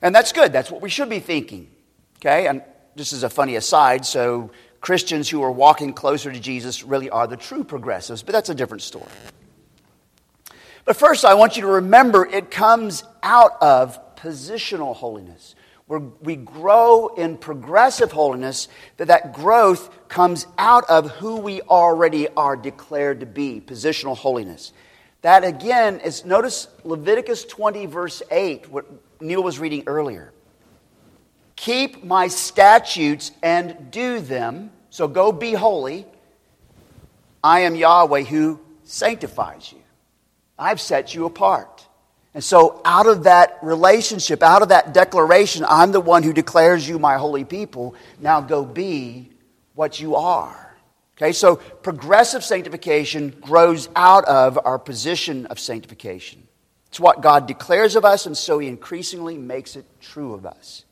And 0.00 0.14
that's 0.14 0.32
good. 0.32 0.52
That's 0.52 0.70
what 0.70 0.82
we 0.82 0.90
should 0.90 1.08
be 1.08 1.20
thinking. 1.20 1.70
Okay? 2.18 2.46
And 2.46 2.62
this 2.94 3.12
is 3.12 3.22
a 3.22 3.30
funny 3.30 3.56
aside, 3.56 4.04
so 4.04 4.50
Christians 4.80 5.28
who 5.28 5.42
are 5.42 5.50
walking 5.50 5.92
closer 5.92 6.32
to 6.32 6.38
Jesus 6.38 6.82
really 6.82 7.08
are 7.08 7.26
the 7.26 7.36
true 7.36 7.64
progressives, 7.64 8.22
but 8.22 8.32
that's 8.32 8.48
a 8.48 8.54
different 8.54 8.82
story. 8.82 9.10
But 10.84 10.96
first, 10.96 11.24
I 11.24 11.34
want 11.34 11.56
you 11.56 11.62
to 11.62 11.68
remember 11.68 12.26
it 12.26 12.50
comes 12.50 13.04
out 13.22 13.52
of 13.60 14.16
positional 14.16 14.94
holiness. 14.94 15.54
Where 15.86 16.00
we 16.00 16.36
grow 16.36 17.08
in 17.08 17.36
progressive 17.36 18.12
holiness, 18.12 18.68
that 18.96 19.08
that 19.08 19.34
growth 19.34 20.08
comes 20.08 20.46
out 20.56 20.88
of 20.88 21.10
who 21.10 21.36
we 21.36 21.60
already 21.62 22.28
are 22.28 22.56
declared 22.56 23.20
to 23.20 23.26
be, 23.26 23.60
positional 23.60 24.16
holiness. 24.16 24.72
That 25.20 25.44
again 25.44 26.00
is, 26.00 26.24
notice 26.24 26.68
Leviticus 26.84 27.44
20, 27.44 27.86
verse 27.86 28.22
8, 28.30 28.70
what 28.70 28.86
Neil 29.20 29.42
was 29.42 29.58
reading 29.58 29.84
earlier. 29.86 30.32
Keep 31.56 32.04
my 32.04 32.26
statutes 32.28 33.30
and 33.42 33.90
do 33.90 34.20
them, 34.20 34.70
so 34.90 35.06
go 35.06 35.30
be 35.30 35.52
holy. 35.52 36.06
I 37.44 37.60
am 37.60 37.76
Yahweh 37.76 38.22
who 38.22 38.60
sanctifies 38.84 39.72
you. 39.72 39.81
I've 40.58 40.80
set 40.80 41.14
you 41.14 41.26
apart. 41.26 41.86
And 42.34 42.42
so, 42.42 42.80
out 42.84 43.06
of 43.06 43.24
that 43.24 43.58
relationship, 43.62 44.42
out 44.42 44.62
of 44.62 44.70
that 44.70 44.94
declaration, 44.94 45.66
I'm 45.68 45.92
the 45.92 46.00
one 46.00 46.22
who 46.22 46.32
declares 46.32 46.88
you 46.88 46.98
my 46.98 47.18
holy 47.18 47.44
people. 47.44 47.94
Now 48.20 48.40
go 48.40 48.64
be 48.64 49.30
what 49.74 50.00
you 50.00 50.16
are. 50.16 50.74
Okay, 51.16 51.32
so 51.32 51.56
progressive 51.56 52.42
sanctification 52.42 53.34
grows 53.40 53.88
out 53.94 54.24
of 54.24 54.58
our 54.64 54.78
position 54.78 55.46
of 55.46 55.60
sanctification. 55.60 56.48
It's 56.88 56.98
what 56.98 57.20
God 57.20 57.46
declares 57.46 57.96
of 57.96 58.04
us, 58.04 58.24
and 58.24 58.36
so 58.36 58.58
He 58.58 58.68
increasingly 58.68 59.36
makes 59.36 59.76
it 59.76 59.84
true 60.00 60.32
of 60.32 60.46
us. 60.46 60.84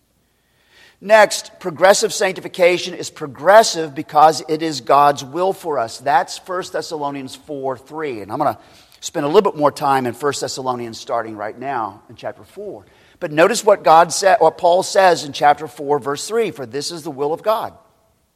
Next, 1.00 1.58
progressive 1.58 2.12
sanctification 2.12 2.92
is 2.92 3.08
progressive 3.08 3.94
because 3.94 4.42
it 4.46 4.60
is 4.62 4.82
God's 4.82 5.24
will 5.24 5.54
for 5.54 5.78
us. 5.78 5.98
That's 5.98 6.36
1 6.38 6.64
Thessalonians 6.72 7.34
4 7.34 7.78
3. 7.78 8.20
And 8.20 8.30
I'm 8.30 8.38
going 8.38 8.54
to 8.54 8.60
spend 9.00 9.24
a 9.24 9.28
little 9.28 9.50
bit 9.50 9.58
more 9.58 9.72
time 9.72 10.06
in 10.06 10.14
1 10.14 10.32
Thessalonians 10.40 10.98
starting 10.98 11.36
right 11.36 11.58
now 11.58 12.02
in 12.08 12.16
chapter 12.16 12.44
4. 12.44 12.86
But 13.18 13.32
notice 13.32 13.64
what 13.64 13.82
God 13.82 14.12
said, 14.12 14.38
what 14.40 14.56
Paul 14.56 14.82
says 14.82 15.24
in 15.24 15.32
chapter 15.32 15.66
4, 15.66 15.98
verse 15.98 16.28
3 16.28 16.50
For 16.50 16.66
this 16.66 16.90
is 16.90 17.02
the 17.02 17.10
will 17.10 17.32
of 17.32 17.42
God, 17.42 17.74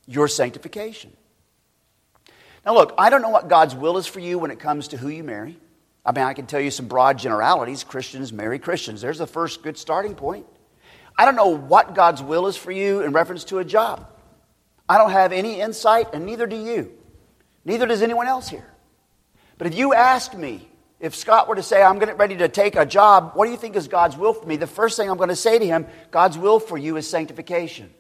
your 0.07 0.29
sanctification. 0.29 1.13
Now, 2.67 2.75
look, 2.75 2.95
I 2.97 3.11
don't 3.11 3.23
know 3.23 3.31
what 3.31 3.49
God's 3.49 3.75
will 3.75 3.99
is 3.99 4.07
for 4.07 4.21
you 4.21 4.39
when 4.39 4.51
it 4.51 4.59
comes 4.59 4.89
to 4.89 4.97
who 4.97 5.09
you 5.09 5.23
marry. 5.23 5.59
I 6.05 6.13
mean, 6.13 6.25
I 6.25 6.35
can 6.35 6.47
tell 6.47 6.61
you 6.61 6.71
some 6.71 6.87
broad 6.87 7.19
generalities. 7.19 7.85
Christians 7.85 8.33
marry 8.33 8.59
Christians. 8.59 9.01
There's 9.01 9.19
the 9.19 9.27
first 9.27 9.63
good 9.63 9.79
starting 9.79 10.15
point. 10.15 10.47
I 11.17 11.25
don't 11.25 11.37
know 11.37 11.49
what 11.49 11.95
God's 11.95 12.23
will 12.23 12.47
is 12.47 12.57
for 12.57 12.73
you 12.73 13.01
in 13.03 13.13
reference 13.13 13.45
to 13.45 13.59
a 13.59 13.65
job. 13.65 14.07
I 14.89 14.99
don't 14.99 15.13
have 15.13 15.33
any 15.33 15.61
insight, 15.61 16.09
and 16.13 16.27
neither 16.27 16.47
do 16.47 16.57
you. 16.57 16.93
Neither 17.65 17.87
does 17.87 18.03
anyone 18.03 18.27
else 18.27 18.49
here. 18.49 18.74
But 19.59 19.67
if 19.67 19.75
you 19.75 19.95
ask 19.95 20.35
me, 20.35 20.69
if 21.01 21.15
Scott 21.15 21.49
were 21.49 21.57
to 21.57 21.63
say, 21.63 21.83
I'm 21.83 21.99
getting 21.99 22.17
ready 22.17 22.37
to 22.39 22.49
take 22.49 22.77
a 22.77 22.87
job, 22.87 23.33
what 23.35 23.45
do 23.45 23.51
you 23.51 23.57
think 23.57 23.77
is 23.77 23.89
God's 23.89 24.17
will 24.17 24.33
for 24.33 24.47
me? 24.47 24.57
The 24.57 24.67
first 24.67 24.97
thing 24.97 25.11
I'm 25.11 25.17
going 25.17 25.29
to 25.29 25.37
say 25.37 25.59
to 25.59 25.67
him, 25.67 25.87
God's 26.11 26.39
will 26.39 26.59
for 26.59 26.79
you 26.79 26.97
is 26.97 27.09
sanctification. 27.09 27.93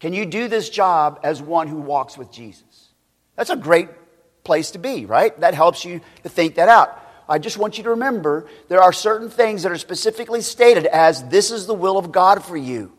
Can 0.00 0.12
you 0.12 0.26
do 0.26 0.46
this 0.46 0.68
job 0.68 1.20
as 1.22 1.42
one 1.42 1.68
who 1.68 1.78
walks 1.78 2.16
with 2.16 2.30
Jesus? 2.30 2.90
That's 3.34 3.50
a 3.50 3.56
great 3.56 3.88
place 4.44 4.72
to 4.72 4.78
be, 4.78 5.06
right? 5.06 5.38
That 5.40 5.54
helps 5.54 5.84
you 5.84 6.00
to 6.22 6.28
think 6.28 6.56
that 6.56 6.68
out. 6.68 7.02
I 7.28 7.38
just 7.38 7.58
want 7.58 7.76
you 7.76 7.84
to 7.84 7.90
remember 7.90 8.46
there 8.68 8.82
are 8.82 8.92
certain 8.92 9.28
things 9.28 9.62
that 9.64 9.72
are 9.72 9.78
specifically 9.78 10.40
stated 10.40 10.86
as 10.86 11.24
this 11.24 11.50
is 11.50 11.66
the 11.66 11.74
will 11.74 11.98
of 11.98 12.12
God 12.12 12.44
for 12.44 12.56
you. 12.56 12.92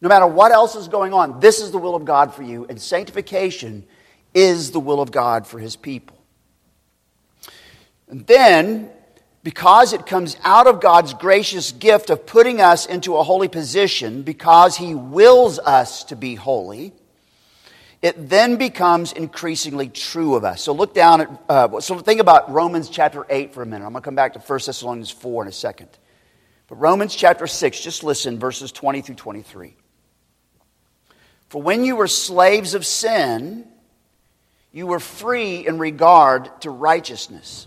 No 0.00 0.08
matter 0.08 0.26
what 0.26 0.52
else 0.52 0.76
is 0.76 0.86
going 0.86 1.12
on, 1.12 1.40
this 1.40 1.60
is 1.60 1.72
the 1.72 1.78
will 1.78 1.96
of 1.96 2.04
God 2.04 2.32
for 2.34 2.42
you, 2.42 2.66
and 2.68 2.80
sanctification 2.80 3.84
is 4.32 4.70
the 4.70 4.78
will 4.78 5.00
of 5.00 5.10
God 5.10 5.46
for 5.46 5.58
his 5.58 5.74
people. 5.74 6.17
And 8.10 8.26
then, 8.26 8.90
because 9.42 9.92
it 9.92 10.06
comes 10.06 10.36
out 10.42 10.66
of 10.66 10.80
God's 10.80 11.14
gracious 11.14 11.72
gift 11.72 12.10
of 12.10 12.26
putting 12.26 12.60
us 12.60 12.86
into 12.86 13.16
a 13.16 13.22
holy 13.22 13.48
position, 13.48 14.22
because 14.22 14.76
He 14.76 14.94
wills 14.94 15.58
us 15.58 16.04
to 16.04 16.16
be 16.16 16.34
holy, 16.34 16.92
it 18.00 18.28
then 18.28 18.56
becomes 18.56 19.12
increasingly 19.12 19.88
true 19.88 20.36
of 20.36 20.44
us. 20.44 20.62
So 20.62 20.72
look 20.72 20.94
down 20.94 21.20
at, 21.20 21.42
uh, 21.48 21.80
so 21.80 21.98
think 21.98 22.20
about 22.20 22.50
Romans 22.50 22.88
chapter 22.88 23.26
8 23.28 23.52
for 23.52 23.62
a 23.62 23.66
minute. 23.66 23.84
I'm 23.84 23.92
going 23.92 24.02
to 24.02 24.04
come 24.04 24.14
back 24.14 24.34
to 24.34 24.38
1 24.38 24.60
Thessalonians 24.64 25.10
4 25.10 25.42
in 25.42 25.48
a 25.48 25.52
second. 25.52 25.88
But 26.68 26.76
Romans 26.76 27.14
chapter 27.16 27.46
6, 27.46 27.80
just 27.80 28.04
listen, 28.04 28.38
verses 28.38 28.70
20 28.70 29.00
through 29.02 29.16
23. 29.16 29.74
For 31.48 31.60
when 31.60 31.82
you 31.82 31.96
were 31.96 32.06
slaves 32.06 32.74
of 32.74 32.86
sin, 32.86 33.66
you 34.70 34.86
were 34.86 35.00
free 35.00 35.66
in 35.66 35.78
regard 35.78 36.60
to 36.60 36.70
righteousness. 36.70 37.66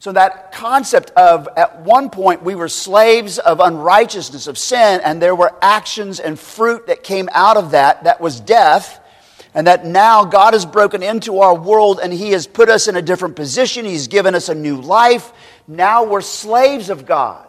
So, 0.00 0.12
that 0.12 0.52
concept 0.52 1.10
of 1.16 1.48
at 1.56 1.80
one 1.80 2.10
point 2.10 2.44
we 2.44 2.54
were 2.54 2.68
slaves 2.68 3.38
of 3.40 3.58
unrighteousness, 3.58 4.46
of 4.46 4.56
sin, 4.56 5.00
and 5.02 5.20
there 5.20 5.34
were 5.34 5.52
actions 5.60 6.20
and 6.20 6.38
fruit 6.38 6.86
that 6.86 7.02
came 7.02 7.28
out 7.32 7.56
of 7.56 7.72
that, 7.72 8.04
that 8.04 8.20
was 8.20 8.38
death, 8.38 9.00
and 9.54 9.66
that 9.66 9.84
now 9.84 10.24
God 10.24 10.54
has 10.54 10.64
broken 10.64 11.02
into 11.02 11.40
our 11.40 11.54
world 11.54 11.98
and 12.00 12.12
He 12.12 12.30
has 12.30 12.46
put 12.46 12.68
us 12.68 12.86
in 12.86 12.94
a 12.94 13.02
different 13.02 13.34
position. 13.34 13.84
He's 13.84 14.06
given 14.06 14.36
us 14.36 14.48
a 14.48 14.54
new 14.54 14.80
life. 14.80 15.32
Now 15.66 16.04
we're 16.04 16.20
slaves 16.20 16.90
of 16.90 17.04
God. 17.04 17.46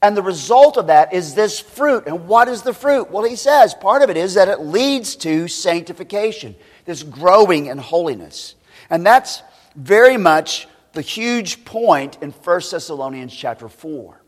And 0.00 0.16
the 0.16 0.22
result 0.22 0.78
of 0.78 0.86
that 0.86 1.12
is 1.12 1.34
this 1.34 1.60
fruit. 1.60 2.04
And 2.06 2.26
what 2.26 2.48
is 2.48 2.62
the 2.62 2.74
fruit? 2.74 3.10
Well, 3.10 3.24
he 3.24 3.36
says 3.36 3.74
part 3.74 4.02
of 4.02 4.08
it 4.08 4.16
is 4.16 4.34
that 4.34 4.48
it 4.48 4.60
leads 4.60 5.16
to 5.16 5.48
sanctification, 5.48 6.54
this 6.86 7.02
growing 7.02 7.66
in 7.66 7.76
holiness. 7.76 8.54
And 8.88 9.04
that's 9.04 9.42
very 9.76 10.16
much 10.16 10.68
the 10.94 11.02
huge 11.02 11.64
point 11.64 12.18
in 12.20 12.30
1 12.30 12.60
Thessalonians 12.70 13.34
chapter 13.34 13.68
4. 13.68 14.20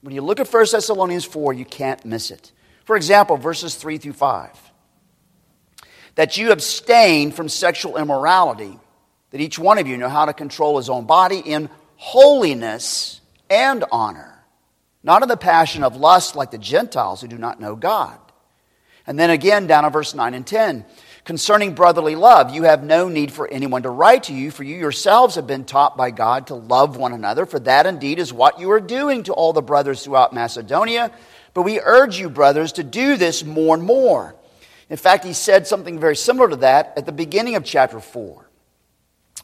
When 0.00 0.14
you 0.14 0.22
look 0.22 0.40
at 0.40 0.52
1 0.52 0.66
Thessalonians 0.72 1.24
4, 1.24 1.52
you 1.52 1.64
can't 1.64 2.04
miss 2.04 2.30
it. 2.30 2.52
For 2.84 2.96
example, 2.96 3.36
verses 3.36 3.74
3 3.74 3.98
through 3.98 4.14
5. 4.14 4.50
That 6.16 6.36
you 6.36 6.50
abstain 6.50 7.32
from 7.32 7.48
sexual 7.48 7.96
immorality, 7.96 8.78
that 9.30 9.40
each 9.40 9.58
one 9.58 9.78
of 9.78 9.86
you 9.86 9.96
know 9.96 10.08
how 10.08 10.24
to 10.24 10.32
control 10.32 10.78
his 10.78 10.88
own 10.88 11.04
body 11.06 11.38
in 11.38 11.68
holiness 11.96 13.20
and 13.50 13.84
honor 13.92 14.36
not 15.06 15.22
in 15.22 15.28
the 15.28 15.36
passion 15.36 15.84
of 15.84 15.96
lust 15.96 16.34
like 16.34 16.50
the 16.50 16.58
Gentiles 16.58 17.20
who 17.20 17.28
do 17.28 17.38
not 17.38 17.60
know 17.60 17.76
God. 17.76 18.18
And 19.06 19.16
then 19.16 19.30
again, 19.30 19.68
down 19.68 19.84
in 19.84 19.92
verse 19.92 20.16
9 20.16 20.34
and 20.34 20.44
10, 20.44 20.84
concerning 21.26 21.74
brotherly 21.74 22.14
love, 22.14 22.54
you 22.54 22.62
have 22.62 22.84
no 22.84 23.08
need 23.08 23.32
for 23.32 23.48
anyone 23.48 23.82
to 23.82 23.90
write 23.90 24.22
to 24.22 24.32
you, 24.32 24.48
for 24.52 24.62
you 24.62 24.76
yourselves 24.76 25.34
have 25.34 25.46
been 25.46 25.64
taught 25.64 25.96
by 25.96 26.12
God 26.12 26.46
to 26.46 26.54
love 26.54 26.96
one 26.96 27.12
another, 27.12 27.44
for 27.44 27.58
that 27.58 27.84
indeed 27.84 28.20
is 28.20 28.32
what 28.32 28.60
you 28.60 28.70
are 28.70 28.80
doing 28.80 29.24
to 29.24 29.32
all 29.32 29.52
the 29.52 29.60
brothers 29.60 30.04
throughout 30.04 30.32
Macedonia. 30.32 31.10
But 31.52 31.62
we 31.62 31.80
urge 31.80 32.16
you, 32.16 32.30
brothers, 32.30 32.72
to 32.74 32.84
do 32.84 33.16
this 33.16 33.44
more 33.44 33.74
and 33.74 33.84
more. 33.84 34.36
In 34.88 34.96
fact, 34.96 35.24
he 35.24 35.32
said 35.32 35.66
something 35.66 35.98
very 35.98 36.14
similar 36.14 36.48
to 36.48 36.56
that 36.56 36.92
at 36.96 37.06
the 37.06 37.12
beginning 37.12 37.56
of 37.56 37.64
chapter 37.64 37.98
4. 37.98 38.48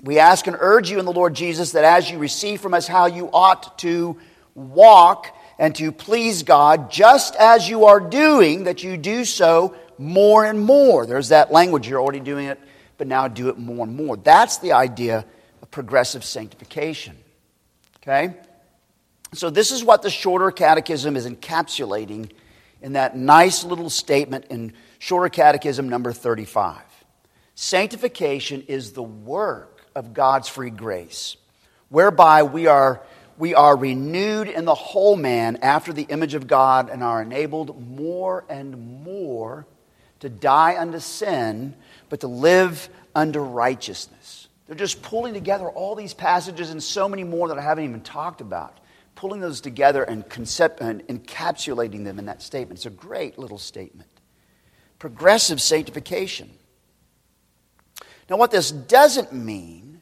We 0.03 0.21
ask 0.21 0.47
and 0.47 0.57
urge 0.59 0.89
you 0.89 1.01
in 1.01 1.05
the 1.05 1.13
Lord 1.13 1.35
Jesus 1.35 1.73
that 1.73 1.85
as 1.85 2.09
you 2.09 2.19
receive 2.19 2.61
from 2.61 2.75
us 2.75 2.87
how 2.87 3.07
you 3.07 3.29
ought 3.33 3.77
to 3.81 4.19
walk, 4.55 5.37
and 5.59 5.75
to 5.77 5.93
please 5.93 6.43
God 6.43 6.91
just 6.91 7.37
as 7.37 7.69
you 7.69 7.87
are 7.87 8.01
doing, 8.01 8.65
that 8.65 8.83
you 8.83 8.97
do 8.97 9.25
so 9.25 9.75
more 10.03 10.45
and 10.45 10.61
more. 10.61 11.07
There's 11.07 11.29
that 11.29 11.53
language, 11.53 11.89
you're 11.89 12.01
already 12.01 12.21
doing 12.21 12.47
it, 12.47 12.61
but 12.99 13.07
now 13.07 13.29
do 13.29 13.49
it 13.49 13.59
more 13.59 13.87
and 13.87 13.97
more. 13.97 14.17
That's 14.17 14.59
the 14.59 14.73
idea 14.73 15.25
of 15.63 15.71
progressive 15.71 16.25
sanctification. 16.25 17.17
Okay? 17.99 18.35
So, 19.35 19.49
this 19.49 19.71
is 19.71 19.83
what 19.83 20.03
the 20.03 20.11
shorter 20.11 20.51
catechism 20.51 21.17
is 21.17 21.27
encapsulating 21.27 22.31
in 22.83 22.95
that 22.95 23.17
nice 23.17 23.65
little 23.65 23.89
statement 23.89 24.47
in 24.51 24.75
shorter 24.99 25.29
catechism 25.29 25.89
number 25.89 26.13
35. 26.13 26.83
Sanctification 27.55 28.63
is 28.69 28.93
the 28.93 29.03
work 29.03 29.87
of 29.95 30.13
God's 30.13 30.49
free 30.49 30.71
grace, 30.71 31.37
whereby 31.89 32.43
we 32.43 32.67
are 32.67 33.03
we 33.39 33.55
are 33.55 33.77
renewed 33.77 34.49
in 34.49 34.67
the 34.67 34.75
whole 34.75 35.17
man 35.17 35.59
after 35.63 35.93
the 35.93 36.03
image 36.03 36.35
of 36.35 36.47
God 36.47 36.91
and 36.91 37.03
are 37.03 37.23
enabled 37.23 37.81
more 37.91 38.45
and 38.49 39.03
more 39.03 39.67
to 40.23 40.29
die 40.29 40.77
unto 40.79 41.01
sin, 41.01 41.75
but 42.09 42.21
to 42.21 42.29
live 42.29 42.89
unto 43.13 43.41
righteousness. 43.41 44.47
They're 44.67 44.77
just 44.77 45.03
pulling 45.03 45.35
together 45.35 45.69
all 45.69 45.97
these 45.97 46.15
passages 46.15 46.71
and 46.71 46.81
so 46.81 47.09
many 47.09 47.25
more 47.25 47.49
that 47.49 47.59
I 47.59 47.61
haven't 47.61 47.85
even 47.85 48.03
talked 48.03 48.41
about, 48.41 48.79
pulling 49.17 49.41
those 49.41 49.61
together 49.61 50.05
and, 50.05 50.29
concept, 50.29 50.81
and 50.81 51.05
encapsulating 51.09 52.05
them 52.05 52.21
in 52.21 52.27
that 52.27 52.41
statement. 52.41 52.79
It's 52.79 52.87
a 52.87 52.91
great 52.91 53.37
little 53.37 53.59
statement. 53.59 54.09
Progressive 55.01 55.61
sanctification. 55.61 56.49
Now, 58.31 58.37
what 58.37 58.53
this 58.53 58.71
doesn't 58.71 59.33
mean 59.33 60.01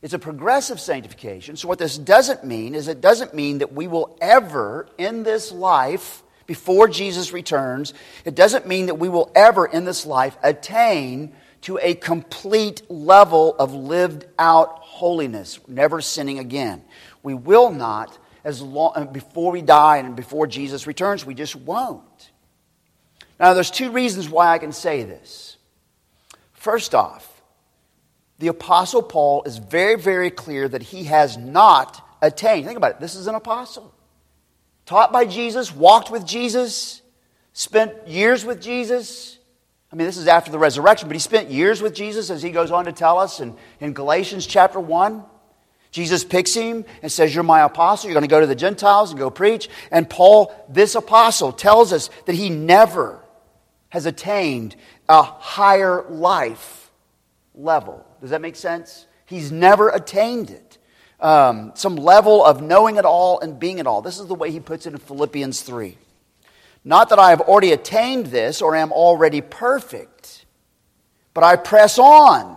it's 0.00 0.14
a 0.14 0.18
progressive 0.18 0.78
sanctification. 0.78 1.56
So, 1.56 1.66
what 1.66 1.80
this 1.80 1.98
doesn't 1.98 2.44
mean 2.44 2.76
is 2.76 2.86
it 2.86 3.00
doesn't 3.00 3.34
mean 3.34 3.58
that 3.58 3.72
we 3.72 3.88
will 3.88 4.16
ever, 4.20 4.88
in 4.96 5.24
this 5.24 5.50
life, 5.50 6.22
before 6.48 6.88
Jesus 6.88 7.30
returns, 7.30 7.92
it 8.24 8.34
doesn't 8.34 8.66
mean 8.66 8.86
that 8.86 8.94
we 8.94 9.10
will 9.10 9.30
ever, 9.36 9.66
in 9.66 9.84
this 9.84 10.06
life, 10.06 10.36
attain 10.42 11.34
to 11.60 11.78
a 11.82 11.94
complete 11.94 12.90
level 12.90 13.54
of 13.56 13.74
lived 13.74 14.24
out 14.38 14.78
holiness, 14.78 15.60
never 15.68 16.00
sinning 16.00 16.38
again. 16.38 16.82
We 17.22 17.34
will 17.34 17.70
not, 17.70 18.16
as 18.44 18.62
long, 18.62 18.92
uh, 18.96 19.04
before 19.04 19.52
we 19.52 19.60
die 19.60 19.98
and 19.98 20.16
before 20.16 20.46
Jesus 20.46 20.86
returns, 20.86 21.26
we 21.26 21.34
just 21.34 21.54
won't. 21.54 22.30
Now, 23.38 23.52
there's 23.52 23.70
two 23.70 23.90
reasons 23.90 24.30
why 24.30 24.48
I 24.48 24.58
can 24.58 24.72
say 24.72 25.02
this. 25.02 25.58
First 26.54 26.94
off, 26.94 27.42
the 28.38 28.48
Apostle 28.48 29.02
Paul 29.02 29.42
is 29.44 29.58
very, 29.58 29.96
very 29.96 30.30
clear 30.30 30.66
that 30.66 30.82
he 30.82 31.04
has 31.04 31.36
not 31.36 32.02
attained. 32.22 32.64
Think 32.64 32.78
about 32.78 32.92
it. 32.92 33.00
This 33.00 33.16
is 33.16 33.26
an 33.26 33.34
apostle. 33.34 33.92
Taught 34.88 35.12
by 35.12 35.26
Jesus, 35.26 35.70
walked 35.70 36.10
with 36.10 36.24
Jesus, 36.24 37.02
spent 37.52 38.08
years 38.08 38.42
with 38.42 38.58
Jesus. 38.58 39.38
I 39.92 39.96
mean, 39.96 40.06
this 40.06 40.16
is 40.16 40.26
after 40.26 40.50
the 40.50 40.58
resurrection, 40.58 41.08
but 41.08 41.14
he 41.14 41.20
spent 41.20 41.50
years 41.50 41.82
with 41.82 41.94
Jesus, 41.94 42.30
as 42.30 42.40
he 42.40 42.48
goes 42.48 42.70
on 42.70 42.86
to 42.86 42.92
tell 42.92 43.18
us 43.18 43.40
in, 43.40 43.54
in 43.80 43.92
Galatians 43.92 44.46
chapter 44.46 44.80
1. 44.80 45.22
Jesus 45.90 46.24
picks 46.24 46.54
him 46.54 46.86
and 47.02 47.12
says, 47.12 47.34
You're 47.34 47.44
my 47.44 47.60
apostle. 47.60 48.08
You're 48.08 48.14
going 48.14 48.26
to 48.26 48.34
go 48.34 48.40
to 48.40 48.46
the 48.46 48.54
Gentiles 48.54 49.10
and 49.10 49.18
go 49.18 49.28
preach. 49.28 49.68
And 49.90 50.08
Paul, 50.08 50.54
this 50.70 50.94
apostle, 50.94 51.52
tells 51.52 51.92
us 51.92 52.08
that 52.24 52.34
he 52.34 52.48
never 52.48 53.22
has 53.90 54.06
attained 54.06 54.74
a 55.06 55.22
higher 55.22 56.06
life 56.08 56.90
level. 57.54 58.06
Does 58.22 58.30
that 58.30 58.40
make 58.40 58.56
sense? 58.56 59.06
He's 59.26 59.52
never 59.52 59.90
attained 59.90 60.48
it. 60.48 60.67
Um, 61.20 61.72
some 61.74 61.96
level 61.96 62.44
of 62.44 62.62
knowing 62.62 62.96
it 62.96 63.04
all 63.04 63.40
and 63.40 63.58
being 63.58 63.78
it 63.78 63.86
all. 63.86 64.02
This 64.02 64.20
is 64.20 64.26
the 64.26 64.34
way 64.34 64.50
he 64.50 64.60
puts 64.60 64.86
it 64.86 64.92
in 64.92 64.98
Philippians 64.98 65.62
3. 65.62 65.98
Not 66.84 67.08
that 67.08 67.18
I 67.18 67.30
have 67.30 67.40
already 67.40 67.72
attained 67.72 68.26
this 68.26 68.62
or 68.62 68.76
am 68.76 68.92
already 68.92 69.40
perfect, 69.40 70.46
but 71.34 71.42
I 71.42 71.56
press 71.56 71.98
on. 71.98 72.56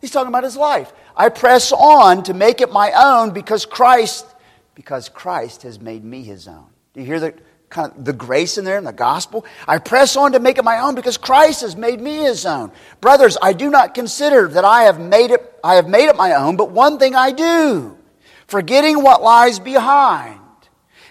He's 0.00 0.10
talking 0.10 0.28
about 0.28 0.44
his 0.44 0.56
life. 0.56 0.92
I 1.16 1.30
press 1.30 1.72
on 1.72 2.22
to 2.24 2.34
make 2.34 2.60
it 2.60 2.70
my 2.70 2.92
own 2.94 3.30
because 3.30 3.64
Christ, 3.64 4.26
because 4.74 5.08
Christ 5.08 5.62
has 5.62 5.80
made 5.80 6.04
me 6.04 6.22
his 6.22 6.48
own. 6.48 6.66
Do 6.92 7.00
you 7.00 7.06
hear 7.06 7.20
the 7.20 7.34
kind 7.72 7.90
of 7.90 8.04
the 8.04 8.12
grace 8.12 8.58
in 8.58 8.64
there 8.64 8.78
in 8.78 8.84
the 8.84 8.92
gospel. 8.92 9.44
I 9.66 9.78
press 9.78 10.14
on 10.14 10.32
to 10.32 10.38
make 10.38 10.58
it 10.58 10.64
my 10.64 10.78
own 10.78 10.94
because 10.94 11.16
Christ 11.16 11.62
has 11.62 11.74
made 11.74 12.00
me 12.00 12.18
his 12.18 12.46
own. 12.46 12.70
Brothers, 13.00 13.36
I 13.42 13.54
do 13.54 13.70
not 13.70 13.94
consider 13.94 14.46
that 14.48 14.64
I 14.64 14.82
have 14.82 15.00
made 15.00 15.30
it 15.30 15.48
I 15.64 15.76
have 15.76 15.88
made 15.88 16.08
it 16.08 16.16
my 16.16 16.34
own, 16.34 16.56
but 16.56 16.70
one 16.70 16.98
thing 16.98 17.14
I 17.14 17.32
do, 17.32 17.96
forgetting 18.52 19.02
what 19.02 19.22
lies 19.22 19.58
behind 19.58 20.38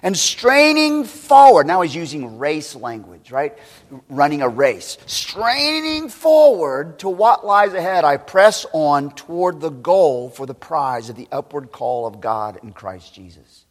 and 0.03 0.15
straining 0.15 1.03
forward. 1.03 1.65
Now 1.65 1.81
he's 1.81 1.95
using 1.95 2.37
race 2.37 2.75
language, 2.75 3.31
right? 3.31 3.57
Running 4.09 4.43
a 4.43 4.47
race. 4.47 4.99
Straining 5.07 6.09
forward 6.09 6.99
to 6.99 7.09
what 7.09 7.43
lies 7.43 7.73
ahead, 7.73 8.03
I 8.03 8.17
press 8.17 8.67
on 8.73 9.09
toward 9.15 9.59
the 9.59 9.71
goal 9.71 10.29
for 10.29 10.45
the 10.45 10.53
prize 10.53 11.09
of 11.09 11.15
the 11.15 11.27
upward 11.31 11.71
call 11.71 12.05
of 12.05 12.21
God 12.21 12.59
in 12.61 12.73
Christ 12.73 13.11
Jesus. 13.15 13.65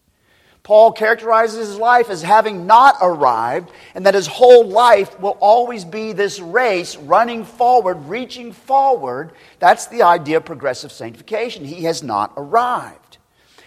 Paul 0.64 0.90
characterizes 0.90 1.68
his 1.68 1.78
life 1.78 2.11
as 2.11 2.22
having 2.22 2.66
not 2.66 2.96
arrived, 3.00 3.70
and 3.94 4.04
that 4.04 4.14
his 4.14 4.26
whole 4.26 4.66
life 4.66 5.20
will 5.20 5.38
always 5.40 5.85
be 5.85 6.12
this 6.12 6.40
race 6.40 6.96
running 6.96 7.44
forward, 7.44 8.09
reaching 8.09 8.52
forward. 8.52 9.30
That's 9.61 9.87
the 9.87 10.02
idea 10.02 10.38
of 10.38 10.44
progressive 10.44 10.90
sanctification. 10.90 11.64
He 11.64 11.85
has 11.85 12.02
not 12.02 12.33
arrived. 12.37 13.00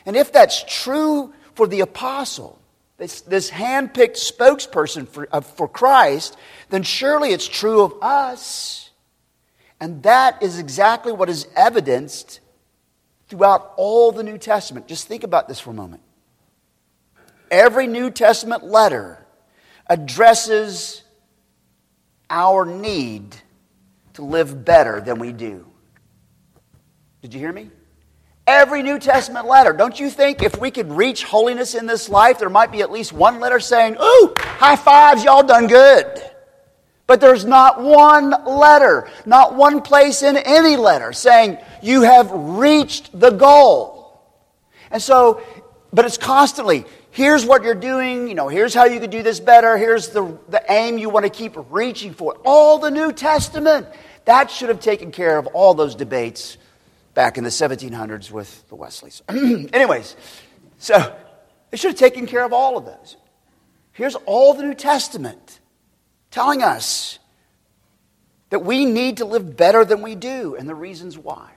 And 0.05 0.15
if 0.15 0.31
that's 0.31 0.63
true 0.67 1.33
for 1.55 1.67
the 1.67 1.81
apostle, 1.81 2.59
this, 2.97 3.21
this 3.21 3.49
hand 3.49 3.93
picked 3.93 4.17
spokesperson 4.17 5.07
for, 5.07 5.27
uh, 5.31 5.41
for 5.41 5.67
Christ, 5.67 6.37
then 6.69 6.83
surely 6.83 7.29
it's 7.29 7.47
true 7.47 7.81
of 7.81 7.95
us. 8.01 8.91
And 9.79 10.03
that 10.03 10.41
is 10.41 10.59
exactly 10.59 11.11
what 11.11 11.29
is 11.29 11.47
evidenced 11.55 12.39
throughout 13.27 13.73
all 13.77 14.11
the 14.11 14.23
New 14.23 14.37
Testament. 14.37 14.87
Just 14.87 15.07
think 15.07 15.23
about 15.23 15.47
this 15.47 15.59
for 15.59 15.71
a 15.71 15.73
moment. 15.73 16.01
Every 17.49 17.87
New 17.87 18.09
Testament 18.09 18.63
letter 18.63 19.25
addresses 19.87 21.03
our 22.29 22.65
need 22.65 23.35
to 24.13 24.23
live 24.23 24.63
better 24.63 25.01
than 25.01 25.19
we 25.19 25.31
do. 25.31 25.65
Did 27.21 27.33
you 27.33 27.39
hear 27.39 27.53
me? 27.53 27.69
Every 28.45 28.83
New 28.83 28.99
Testament 28.99 29.47
letter. 29.47 29.71
Don't 29.71 29.97
you 29.97 30.09
think 30.09 30.43
if 30.43 30.59
we 30.59 30.69
could 30.69 30.91
reach 30.91 31.23
holiness 31.23 31.75
in 31.75 31.85
this 31.85 32.09
life, 32.09 32.39
there 32.39 32.49
might 32.49 32.73
be 32.73 32.81
at 32.81 32.91
least 32.91 33.13
one 33.13 33.39
letter 33.39 33.59
saying, 33.59 33.95
Ooh, 34.01 34.35
high 34.37 34.75
fives, 34.75 35.23
y'all 35.23 35.43
done 35.43 35.67
good. 35.67 36.21
But 37.07 37.21
there's 37.21 37.45
not 37.45 37.81
one 37.81 38.31
letter, 38.45 39.09
not 39.25 39.55
one 39.55 39.81
place 39.81 40.23
in 40.23 40.35
any 40.35 40.75
letter 40.75 41.13
saying 41.13 41.57
you 41.81 42.01
have 42.01 42.31
reached 42.31 43.17
the 43.17 43.29
goal. 43.29 44.21
And 44.91 45.01
so, 45.01 45.41
but 45.93 46.05
it's 46.05 46.17
constantly, 46.17 46.85
here's 47.11 47.45
what 47.45 47.63
you're 47.63 47.75
doing, 47.75 48.27
you 48.27 48.35
know, 48.35 48.49
here's 48.49 48.73
how 48.73 48.85
you 48.85 48.99
could 48.99 49.09
do 49.09 49.23
this 49.23 49.39
better, 49.39 49.77
here's 49.77 50.09
the, 50.09 50.37
the 50.49 50.61
aim 50.69 50.97
you 50.97 51.09
want 51.09 51.25
to 51.25 51.29
keep 51.29 51.53
reaching 51.69 52.13
for. 52.13 52.37
All 52.43 52.77
the 52.77 52.91
New 52.91 53.13
Testament. 53.13 53.87
That 54.25 54.49
should 54.49 54.69
have 54.69 54.79
taken 54.79 55.11
care 55.11 55.37
of 55.37 55.47
all 55.47 55.73
those 55.73 55.95
debates 55.95 56.57
back 57.13 57.37
in 57.37 57.43
the 57.43 57.49
1700s 57.49 58.31
with 58.31 58.67
the 58.69 58.75
Wesleys. 58.75 59.21
Anyways, 59.29 60.15
so 60.77 61.15
they 61.69 61.77
should 61.77 61.91
have 61.91 61.99
taken 61.99 62.25
care 62.25 62.43
of 62.43 62.53
all 62.53 62.77
of 62.77 62.85
those. 62.85 63.17
Here's 63.91 64.15
all 64.25 64.53
the 64.53 64.63
New 64.63 64.73
Testament 64.73 65.59
telling 66.31 66.63
us 66.63 67.19
that 68.49 68.59
we 68.59 68.85
need 68.85 69.17
to 69.17 69.25
live 69.25 69.55
better 69.55 69.85
than 69.85 70.01
we 70.01 70.15
do 70.15 70.55
and 70.55 70.67
the 70.67 70.75
reasons 70.75 71.17
why. 71.17 71.51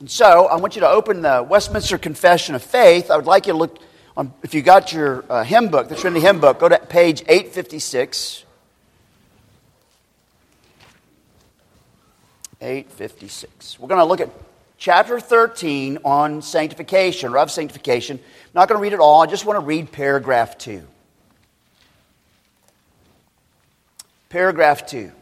And 0.00 0.10
so 0.10 0.46
I 0.46 0.56
want 0.56 0.74
you 0.76 0.80
to 0.80 0.88
open 0.88 1.22
the 1.22 1.46
Westminster 1.48 1.98
Confession 1.98 2.54
of 2.54 2.62
Faith. 2.62 3.10
I 3.10 3.16
would 3.16 3.26
like 3.26 3.46
you 3.46 3.52
to 3.52 3.58
look 3.58 3.78
on, 4.16 4.32
if 4.42 4.54
you 4.54 4.62
got 4.62 4.92
your 4.92 5.24
uh, 5.28 5.44
hymn 5.44 5.68
book, 5.68 5.88
the 5.88 5.94
Trinity 5.94 6.24
hymn 6.24 6.40
book, 6.40 6.58
go 6.58 6.68
to 6.68 6.78
page 6.78 7.22
856. 7.22 8.44
856. 12.60 13.78
We're 13.78 13.88
going 13.88 14.00
to 14.00 14.04
look 14.04 14.20
at 14.20 14.30
chapter 14.78 15.20
13 15.20 15.98
on 16.04 16.42
sanctification, 16.42 17.32
or 17.32 17.38
of 17.38 17.50
sanctification. 17.50 18.18
I'm 18.18 18.50
not 18.54 18.68
going 18.68 18.78
to 18.78 18.82
read 18.82 18.92
it 18.92 19.00
all, 19.00 19.22
I 19.22 19.26
just 19.26 19.44
want 19.44 19.58
to 19.58 19.64
read 19.64 19.92
paragraph 19.92 20.58
2. 20.58 20.82
Paragraph 24.30 24.86
2. 24.86 25.12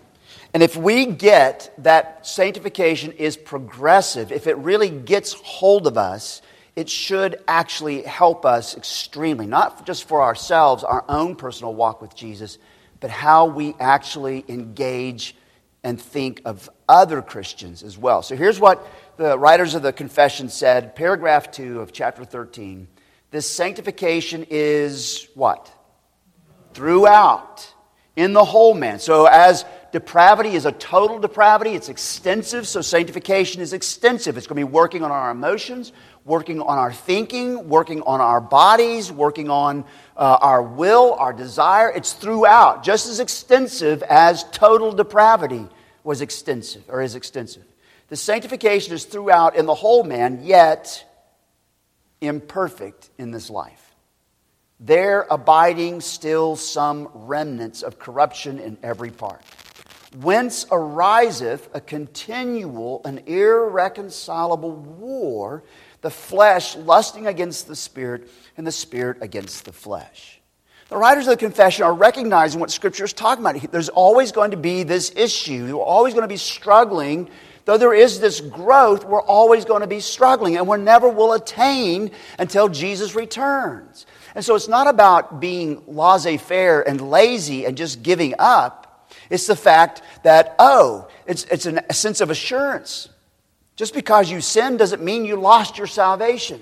And 0.55 0.63
if 0.63 0.77
we 0.77 1.07
get 1.07 1.75
that 1.79 2.27
sanctification 2.27 3.13
is 3.13 3.37
progressive, 3.37 4.33
if 4.33 4.47
it 4.47 4.57
really 4.57 4.91
gets 4.91 5.33
hold 5.35 5.87
of 5.87 5.99
us, 5.99 6.41
it 6.75 6.89
should 6.89 7.43
actually 7.49 8.03
help 8.03 8.47
us 8.47 8.77
extremely, 8.77 9.47
not 9.47 9.85
just 9.85 10.07
for 10.07 10.23
ourselves, 10.23 10.85
our 10.85 11.05
own 11.09 11.35
personal 11.35 11.75
walk 11.75 12.01
with 12.01 12.15
Jesus, 12.15 12.57
but 13.01 13.11
how 13.11 13.47
we 13.47 13.75
actually 13.81 14.45
engage 14.49 15.35
and 15.85 16.01
think 16.01 16.43
of 16.45 16.69
other 16.89 17.23
Christians 17.23 17.83
as 17.83 17.97
well. 17.97 18.23
So 18.23 18.37
here's 18.37 18.59
what 18.59 18.87
the 19.17 19.39
writers 19.39 19.75
of 19.75 19.83
the 19.83 19.93
confession 19.93 20.49
said, 20.49 20.97
paragraph 20.97 21.51
2 21.51 21.81
of 21.81 21.93
chapter 21.93 22.25
13. 22.25 22.89
This 23.31 23.49
sanctification 23.49 24.47
is 24.49 25.29
what? 25.35 25.71
Throughout, 26.75 27.75
in 28.17 28.33
the 28.33 28.45
whole 28.45 28.75
man. 28.75 28.99
So 28.99 29.27
as 29.27 29.65
depravity 29.93 30.51
is 30.51 30.67
a 30.67 30.73
total 30.73 31.19
depravity, 31.19 31.75
it's 31.75 31.89
extensive, 31.89 32.67
so 32.67 32.81
sanctification 32.81 33.63
is 33.63 33.73
extensive. 33.73 34.37
It's 34.37 34.47
going 34.47 34.61
to 34.61 34.67
be 34.67 34.73
working 34.73 35.03
on 35.03 35.11
our 35.11 35.31
emotions, 35.31 35.93
working 36.29 36.61
on 36.61 36.77
our 36.77 36.93
thinking, 36.93 37.69
working 37.69 38.03
on 38.03 38.21
our 38.21 38.41
bodies, 38.41 39.11
working 39.11 39.49
on 39.49 39.85
uh, 40.17 40.39
our 40.43 40.63
will, 40.63 41.15
our 41.15 41.33
desire. 41.33 41.91
It's 41.91 42.13
throughout, 42.13 42.85
just 42.85 43.09
as 43.09 43.19
extensive 43.19 44.03
as 44.03 44.45
total 44.53 44.93
depravity 44.93 45.67
was 46.05 46.21
extensive 46.21 46.85
or 46.89 47.01
is 47.01 47.15
extensive. 47.15 47.65
The 48.09 48.17
sanctification 48.17 48.93
is 48.95 49.07
throughout 49.07 49.57
in 49.57 49.65
the 49.65 49.75
whole 49.75 50.05
man, 50.05 50.41
yet 50.45 51.05
imperfect 52.21 53.09
in 53.17 53.31
this 53.31 53.49
life. 53.49 53.95
There 54.81 55.27
abiding 55.31 56.03
still 56.03 56.57
some 56.57 57.09
remnants 57.13 57.83
of 57.83 57.99
corruption 57.99 58.59
in 58.59 58.77
every 58.83 59.11
part. 59.11 59.43
Whence 60.17 60.67
ariseth 60.71 61.69
a 61.75 61.81
continual 61.81 63.03
and 63.05 63.29
irreconcilable 63.29 64.73
war, 64.73 65.65
the 66.01 66.11
flesh 66.11 66.77
lusting 66.77 67.27
against 67.27 67.69
the 67.69 67.77
spirit, 67.77 68.31
and 68.57 68.67
the 68.67 68.73
spirit 68.73 69.19
against 69.21 69.65
the 69.65 69.73
flesh. 69.73 70.41
The 70.89 70.97
writers 70.97 71.27
of 71.27 71.33
the 71.33 71.37
confession 71.37 71.85
are 71.85 71.93
recognizing 71.93 72.61
what 72.61 72.71
Scripture 72.71 73.05
is 73.05 73.13
talking 73.13 73.45
about. 73.45 73.71
There's 73.71 73.91
always 73.91 74.33
going 74.33 74.53
to 74.53 74.57
be 74.57 74.85
this 74.85 75.13
issue. 75.15 75.77
We're 75.77 75.83
always 75.83 76.15
going 76.15 76.23
to 76.23 76.29
be 76.29 76.39
struggling. 76.39 77.29
Though 77.67 77.77
there 77.77 77.93
is 77.93 78.21
this 78.21 78.41
growth, 78.41 79.05
we're 79.05 79.21
always 79.21 79.67
going 79.67 79.83
to 79.83 79.87
be 79.87 80.01
struggling, 80.01 80.57
and 80.57 80.67
we 80.67 80.79
never 80.79 81.09
will 81.11 81.35
attain 81.35 82.13
until 82.39 82.71
Jesus 82.71 83.15
returns. 83.15 84.07
And 84.35 84.43
so 84.43 84.55
it's 84.55 84.69
not 84.69 84.87
about 84.87 85.41
being 85.41 85.83
laissez 85.87 86.39
faire 86.39 86.81
and 86.81 87.11
lazy 87.11 87.67
and 87.67 87.77
just 87.77 88.03
giving 88.03 88.35
up. 88.39 89.07
It's 89.29 89.47
the 89.47 89.57
fact 89.57 90.01
that, 90.23 90.55
oh, 90.59 91.09
it's, 91.27 91.45
it's 91.45 91.67
an, 91.67 91.81
a 91.91 91.93
sense 91.93 92.23
of 92.23 92.31
assurance. 92.31 93.11
Just 93.79 93.95
because 93.95 94.29
you 94.29 94.41
sin 94.41 94.77
doesn't 94.77 95.05
mean 95.05 95.25
you 95.25 95.37
lost 95.37 95.79
your 95.79 95.87
salvation. 95.87 96.61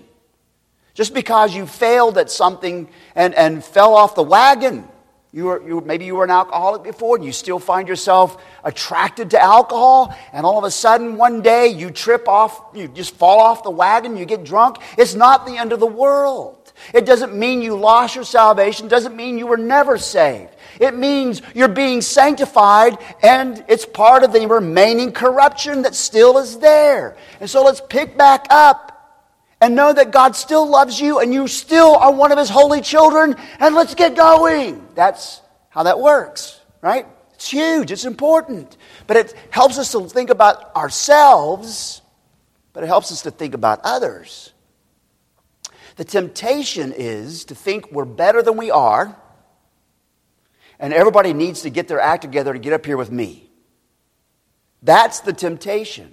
Just 0.92 1.14
because 1.14 1.55
you 1.55 1.64
failed 1.66 2.18
at 2.18 2.31
something 2.31 2.90
and, 3.14 3.35
and 3.35 3.64
fell 3.64 3.94
off 3.94 4.14
the 4.14 4.22
wagon, 4.22 4.87
you 5.33 5.44
were, 5.44 5.66
you, 5.66 5.81
maybe 5.81 6.05
you 6.05 6.14
were 6.14 6.24
an 6.24 6.31
alcoholic 6.31 6.83
before 6.83 7.16
and 7.16 7.24
you 7.24 7.33
still 7.33 7.59
find 7.59 7.88
yourself 7.88 8.44
attracted 8.64 9.31
to 9.31 9.42
alcohol, 9.42 10.14
and 10.35 10.44
all 10.44 10.59
of 10.59 10.64
a 10.64 10.70
sudden 10.70 11.16
one 11.16 11.40
day 11.40 11.68
you 11.68 11.90
trip 11.90 12.29
off, 12.29 12.61
you 12.74 12.87
just 12.87 13.14
fall 13.14 13.40
off 13.40 13.62
the 13.62 13.70
wagon, 13.70 14.18
you 14.18 14.26
get 14.26 14.44
drunk. 14.44 14.76
It's 14.98 15.14
not 15.14 15.46
the 15.46 15.57
end 15.57 15.72
of 15.72 15.81
the 15.81 15.87
world. 15.87 16.70
It 16.92 17.07
doesn't 17.07 17.35
mean 17.35 17.62
you 17.62 17.76
lost 17.76 18.14
your 18.14 18.24
salvation, 18.24 18.87
it 18.87 18.90
doesn't 18.90 19.16
mean 19.16 19.38
you 19.38 19.46
were 19.46 19.57
never 19.57 19.96
saved. 19.96 20.52
It 20.81 20.97
means 20.97 21.43
you're 21.55 21.69
being 21.69 22.01
sanctified 22.01 22.99
and 23.23 23.65
it's 23.69 23.87
part 23.87 24.25
of 24.25 24.33
the 24.33 24.47
remaining 24.47 25.12
corruption 25.12 25.83
that 25.83 25.95
still 25.95 26.39
is 26.39 26.59
there. 26.59 27.17
And 27.41 27.49
so 27.49 27.65
let's 27.65 27.81
pick 27.81 28.17
back 28.17 28.47
up 28.51 28.93
and 29.61 29.75
know 29.75 29.93
that 29.93 30.11
God 30.11 30.37
still 30.37 30.69
loves 30.69 31.01
you 31.01 31.19
and 31.19 31.33
you 31.33 31.49
still 31.49 31.97
are 31.97 32.12
one 32.12 32.33
of 32.33 32.39
His 32.39 32.51
holy 32.51 32.81
children, 32.81 33.37
and 33.59 33.75
let's 33.75 33.95
get 33.95 34.15
going. 34.15 34.87
That's 34.95 35.41
how 35.71 35.85
that 35.85 35.99
works, 35.99 36.61
right? 36.83 37.07
It's 37.35 37.51
huge, 37.51 37.91
it's 37.91 38.05
important. 38.05 38.77
But 39.07 39.17
it 39.17 39.35
helps 39.51 39.79
us 39.79 39.93
to 39.93 40.09
think 40.09 40.31
about 40.31 40.75
ourselves, 40.77 42.03
but 42.73 42.85
it 42.85 42.87
helps 42.87 43.12
us 43.12 43.23
to 43.23 43.31
think 43.31 43.55
about 43.55 43.81
others. 43.85 44.53
The 45.97 46.05
temptation 46.05 46.93
is 46.93 47.47
to 47.47 47.55
think 47.55 47.91
we're 47.91 48.05
better 48.05 48.43
than 48.43 48.59
we 48.59 48.71
are, 48.71 49.17
and 50.79 50.93
everybody 50.93 51.33
needs 51.33 51.62
to 51.62 51.71
get 51.71 51.89
their 51.89 52.01
act 52.01 52.23
together 52.23 52.53
to 52.53 52.59
get 52.59 52.73
up 52.73 52.85
here 52.87 52.97
with 52.97 53.11
me. 53.11 53.51
That's 54.83 55.21
the 55.21 55.33
temptation. 55.33 56.12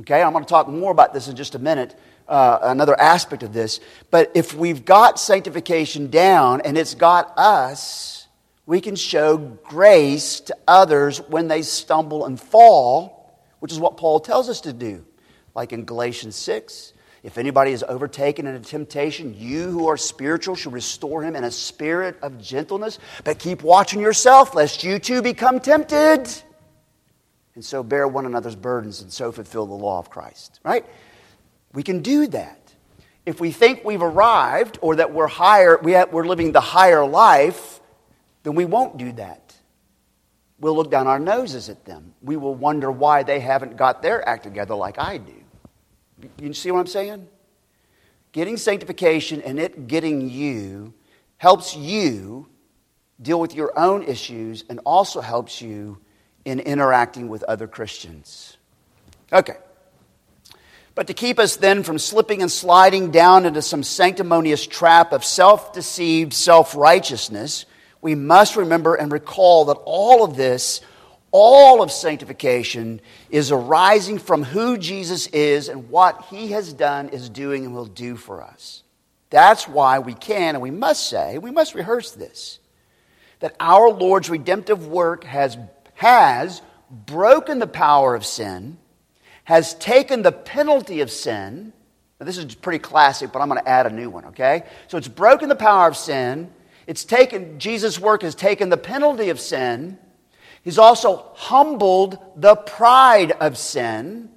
Okay, 0.00 0.22
I'm 0.22 0.32
going 0.32 0.44
to 0.44 0.48
talk 0.48 0.68
more 0.68 0.90
about 0.90 1.14
this 1.14 1.28
in 1.28 1.36
just 1.36 1.54
a 1.54 1.58
minute 1.58 1.96
uh, 2.28 2.58
another 2.62 2.98
aspect 3.00 3.42
of 3.42 3.52
this. 3.52 3.80
But 4.10 4.32
if 4.34 4.54
we've 4.54 4.84
got 4.84 5.18
sanctification 5.18 6.10
down 6.10 6.60
and 6.62 6.76
it's 6.76 6.94
got 6.94 7.32
us, 7.38 8.26
we 8.66 8.80
can 8.80 8.96
show 8.96 9.36
grace 9.36 10.40
to 10.40 10.56
others 10.66 11.18
when 11.28 11.48
they 11.48 11.62
stumble 11.62 12.26
and 12.26 12.40
fall, 12.40 13.40
which 13.60 13.72
is 13.72 13.78
what 13.78 13.96
Paul 13.96 14.20
tells 14.20 14.48
us 14.48 14.62
to 14.62 14.72
do. 14.72 15.04
Like 15.54 15.72
in 15.72 15.84
Galatians 15.84 16.36
6, 16.36 16.92
if 17.26 17.38
anybody 17.38 17.72
is 17.72 17.84
overtaken 17.88 18.46
in 18.46 18.54
a 18.54 18.60
temptation, 18.60 19.34
you 19.36 19.68
who 19.68 19.88
are 19.88 19.96
spiritual 19.96 20.54
should 20.54 20.72
restore 20.72 21.24
him 21.24 21.34
in 21.34 21.42
a 21.42 21.50
spirit 21.50 22.16
of 22.22 22.40
gentleness, 22.40 23.00
but 23.24 23.40
keep 23.40 23.64
watching 23.64 24.00
yourself, 24.00 24.54
lest 24.54 24.84
you 24.84 25.00
too 25.00 25.22
become 25.22 25.58
tempted. 25.58 26.28
And 27.56 27.64
so 27.64 27.82
bear 27.82 28.06
one 28.06 28.26
another's 28.26 28.54
burdens 28.54 29.02
and 29.02 29.12
so 29.12 29.32
fulfill 29.32 29.66
the 29.66 29.74
law 29.74 29.98
of 29.98 30.08
Christ. 30.08 30.60
Right? 30.62 30.86
We 31.72 31.82
can 31.82 32.00
do 32.00 32.28
that. 32.28 32.72
If 33.26 33.40
we 33.40 33.50
think 33.50 33.84
we've 33.84 34.02
arrived 34.02 34.78
or 34.80 34.94
that 34.94 35.12
we're 35.12 35.26
higher, 35.26 35.78
we 35.82 35.92
have, 35.92 36.12
we're 36.12 36.28
living 36.28 36.52
the 36.52 36.60
higher 36.60 37.04
life, 37.04 37.80
then 38.44 38.54
we 38.54 38.66
won't 38.66 38.98
do 38.98 39.10
that. 39.14 39.52
We'll 40.60 40.76
look 40.76 40.92
down 40.92 41.08
our 41.08 41.18
noses 41.18 41.70
at 41.70 41.84
them. 41.86 42.14
We 42.22 42.36
will 42.36 42.54
wonder 42.54 42.92
why 42.92 43.24
they 43.24 43.40
haven't 43.40 43.76
got 43.76 44.00
their 44.00 44.26
act 44.28 44.44
together 44.44 44.76
like 44.76 45.00
I 45.00 45.18
do. 45.18 45.32
You 46.40 46.52
see 46.52 46.70
what 46.70 46.80
I'm 46.80 46.86
saying? 46.86 47.28
Getting 48.32 48.56
sanctification 48.56 49.42
and 49.42 49.58
it 49.58 49.86
getting 49.86 50.28
you 50.28 50.94
helps 51.38 51.76
you 51.76 52.48
deal 53.20 53.40
with 53.40 53.54
your 53.54 53.78
own 53.78 54.02
issues 54.02 54.64
and 54.68 54.80
also 54.84 55.20
helps 55.20 55.60
you 55.60 55.98
in 56.44 56.60
interacting 56.60 57.28
with 57.28 57.42
other 57.44 57.66
Christians. 57.66 58.56
Okay. 59.32 59.56
But 60.94 61.08
to 61.08 61.14
keep 61.14 61.38
us 61.38 61.56
then 61.56 61.82
from 61.82 61.98
slipping 61.98 62.40
and 62.40 62.50
sliding 62.50 63.10
down 63.10 63.44
into 63.44 63.60
some 63.60 63.82
sanctimonious 63.82 64.66
trap 64.66 65.12
of 65.12 65.24
self 65.24 65.72
deceived 65.72 66.32
self 66.32 66.74
righteousness, 66.74 67.66
we 68.00 68.14
must 68.14 68.56
remember 68.56 68.94
and 68.94 69.12
recall 69.12 69.66
that 69.66 69.78
all 69.84 70.24
of 70.24 70.36
this 70.36 70.80
All 71.32 71.82
of 71.82 71.90
sanctification 71.90 73.00
is 73.30 73.50
arising 73.52 74.18
from 74.18 74.42
who 74.42 74.78
Jesus 74.78 75.26
is 75.28 75.68
and 75.68 75.90
what 75.90 76.26
he 76.30 76.52
has 76.52 76.72
done, 76.72 77.10
is 77.10 77.28
doing, 77.28 77.64
and 77.64 77.74
will 77.74 77.86
do 77.86 78.16
for 78.16 78.42
us. 78.42 78.82
That's 79.30 79.66
why 79.66 79.98
we 79.98 80.14
can 80.14 80.54
and 80.54 80.62
we 80.62 80.70
must 80.70 81.08
say, 81.08 81.38
we 81.38 81.50
must 81.50 81.74
rehearse 81.74 82.12
this, 82.12 82.60
that 83.40 83.56
our 83.60 83.90
Lord's 83.90 84.30
redemptive 84.30 84.86
work 84.86 85.24
has, 85.24 85.58
has 85.94 86.62
broken 86.90 87.58
the 87.58 87.66
power 87.66 88.14
of 88.14 88.24
sin, 88.24 88.78
has 89.44 89.74
taken 89.74 90.22
the 90.22 90.32
penalty 90.32 91.00
of 91.00 91.10
sin. 91.10 91.72
Now, 92.20 92.26
this 92.26 92.38
is 92.38 92.54
pretty 92.54 92.78
classic, 92.78 93.32
but 93.32 93.40
I'm 93.40 93.48
going 93.48 93.60
to 93.60 93.68
add 93.68 93.86
a 93.86 93.90
new 93.90 94.08
one, 94.08 94.26
okay? 94.26 94.62
So 94.88 94.96
it's 94.96 95.08
broken 95.08 95.48
the 95.48 95.56
power 95.56 95.88
of 95.88 95.96
sin. 95.96 96.50
It's 96.86 97.04
taken, 97.04 97.58
Jesus' 97.58 97.98
work 97.98 98.22
has 98.22 98.34
taken 98.34 98.70
the 98.70 98.76
penalty 98.76 99.28
of 99.28 99.40
sin. 99.40 99.98
He's 100.66 100.78
also 100.78 101.30
humbled 101.34 102.18
the 102.34 102.56
pride 102.56 103.30
of 103.30 103.56
sin. 103.56 104.30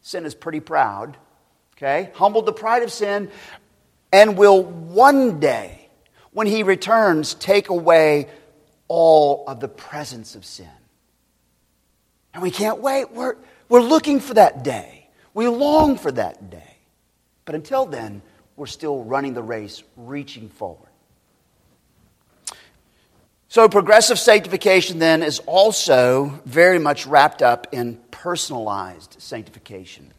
Sin 0.00 0.24
is 0.24 0.32
pretty 0.32 0.60
proud, 0.60 1.16
okay? 1.76 2.12
Humbled 2.14 2.46
the 2.46 2.52
pride 2.52 2.84
of 2.84 2.92
sin 2.92 3.32
and 4.12 4.38
will 4.38 4.62
one 4.62 5.40
day, 5.40 5.88
when 6.30 6.46
he 6.46 6.62
returns, 6.62 7.34
take 7.34 7.68
away 7.68 8.28
all 8.86 9.42
of 9.48 9.58
the 9.58 9.66
presence 9.66 10.36
of 10.36 10.44
sin. 10.44 10.70
And 12.32 12.44
we 12.44 12.52
can't 12.52 12.78
wait. 12.78 13.10
We're, 13.10 13.34
we're 13.68 13.82
looking 13.82 14.20
for 14.20 14.34
that 14.34 14.62
day. 14.62 15.08
We 15.34 15.48
long 15.48 15.98
for 15.98 16.12
that 16.12 16.48
day. 16.48 16.76
But 17.44 17.56
until 17.56 17.86
then, 17.86 18.22
we're 18.54 18.66
still 18.66 19.02
running 19.02 19.34
the 19.34 19.42
race, 19.42 19.82
reaching 19.96 20.48
forward. 20.48 20.91
So, 23.52 23.68
progressive 23.68 24.18
sanctification 24.18 24.98
then 24.98 25.22
is 25.22 25.40
also 25.40 26.40
very 26.46 26.78
much 26.78 27.06
wrapped 27.06 27.42
up 27.42 27.66
in 27.72 27.98
personalized 28.10 29.16
sanctification. 29.18 30.10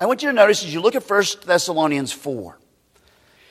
I 0.00 0.06
want 0.06 0.20
you 0.20 0.28
to 0.28 0.32
notice 0.32 0.64
as 0.64 0.74
you 0.74 0.80
look 0.80 0.96
at 0.96 1.08
1 1.08 1.24
Thessalonians 1.46 2.10
4, 2.10 2.58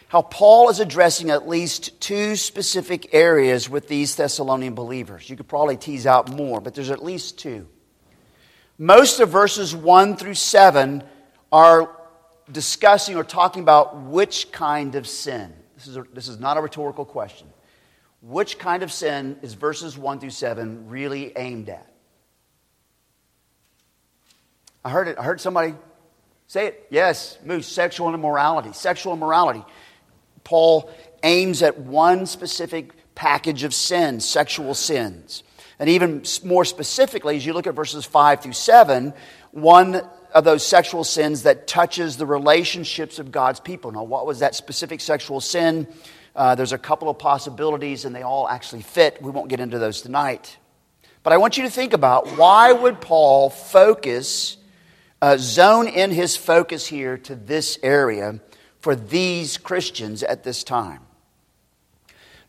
how 0.10 0.24
Paul 0.24 0.70
is 0.70 0.82
addressing 0.82 1.30
at 1.30 1.48
least 1.48 2.02
two 2.02 2.36
specific 2.36 3.14
areas 3.14 3.70
with 3.70 3.88
these 3.88 4.16
Thessalonian 4.18 4.76
believers. 4.76 5.30
You 5.30 5.38
could 5.38 5.48
probably 5.48 5.78
tease 5.78 6.06
out 6.06 6.30
more, 6.30 6.60
but 6.60 6.76
there's 6.76 6.92
at 6.92 7.02
least 7.02 7.40
two. 7.40 7.70
Most 8.78 9.22
of 9.22 9.30
verses 9.30 9.74
1 9.74 10.18
through 10.18 10.34
7 10.34 11.06
are 11.54 11.90
discussing 12.52 13.16
or 13.16 13.24
talking 13.24 13.62
about 13.62 13.96
which 14.02 14.52
kind 14.52 14.96
of 14.96 15.08
sin. 15.08 15.54
This 15.78 15.88
is, 15.88 15.96
a, 15.96 16.04
this 16.14 16.28
is 16.28 16.38
not 16.38 16.58
a 16.58 16.62
rhetorical 16.62 17.06
question. 17.06 17.48
Which 18.22 18.60
kind 18.60 18.84
of 18.84 18.92
sin 18.92 19.38
is 19.42 19.56
verses 19.56 19.98
1 19.98 20.20
through 20.20 20.30
7 20.30 20.90
really 20.90 21.36
aimed 21.36 21.70
at? 21.70 21.92
I 24.86 24.90
heard 24.90 25.08
it. 25.08 25.18
I 25.18 25.24
heard 25.24 25.42
somebody 25.42 25.74
say 26.48 26.68
it. 26.68 26.88
Yes, 26.90 27.38
Moose, 27.44 27.68
sexual 27.68 28.14
immorality. 28.14 28.74
Sexual 28.74 29.14
immorality. 29.14 29.64
Paul 30.44 30.92
aims 31.24 31.62
at 31.62 31.80
one 31.80 32.26
specific 32.26 32.92
package 33.16 33.64
of 33.64 33.74
sins, 33.74 34.26
sexual 34.26 34.74
sins. 34.74 35.44
And 35.80 35.90
even 35.90 36.24
more 36.44 36.66
specifically, 36.66 37.38
as 37.38 37.46
you 37.46 37.54
look 37.54 37.68
at 37.68 37.74
verses 37.74 38.06
5 38.06 38.42
through 38.42 38.54
7, 38.54 39.14
one 39.52 40.02
of 40.34 40.44
those 40.44 40.66
sexual 40.66 41.04
sins 41.04 41.44
that 41.44 41.68
touches 41.68 42.18
the 42.18 42.26
relationships 42.26 43.20
of 43.20 43.32
God's 43.32 43.60
people. 43.60 43.92
Now, 43.92 44.04
what 44.04 44.26
was 44.26 44.40
that 44.40 44.56
specific 44.56 45.02
sexual 45.02 45.42
sin? 45.42 45.88
Uh, 46.36 46.56
there's 46.56 46.74
a 46.74 46.78
couple 46.78 47.10
of 47.10 47.20
possibilities, 47.20 48.06
and 48.06 48.16
they 48.16 48.22
all 48.22 48.48
actually 48.48 48.82
fit. 48.82 49.22
We 49.22 49.32
won't 49.32 49.50
get 49.50 49.60
into 49.60 49.80
those 49.80 50.02
tonight. 50.02 50.58
But 51.24 51.34
I 51.34 51.38
want 51.38 51.58
you 51.58 51.64
to 51.64 51.70
think 51.70 51.94
about 51.94 52.38
why 52.38 52.72
would 52.72 53.02
Paul 53.02 53.50
focus, 53.50 54.58
uh, 55.22 55.38
zone 55.38 55.88
in 55.88 56.12
his 56.12 56.36
focus 56.36 56.88
here 56.88 57.18
to 57.20 57.36
this 57.36 57.78
area 57.84 58.40
for 58.80 58.96
these 58.96 59.58
Christians 59.58 60.24
at 60.24 60.44
this 60.44 60.64
time. 60.64 61.02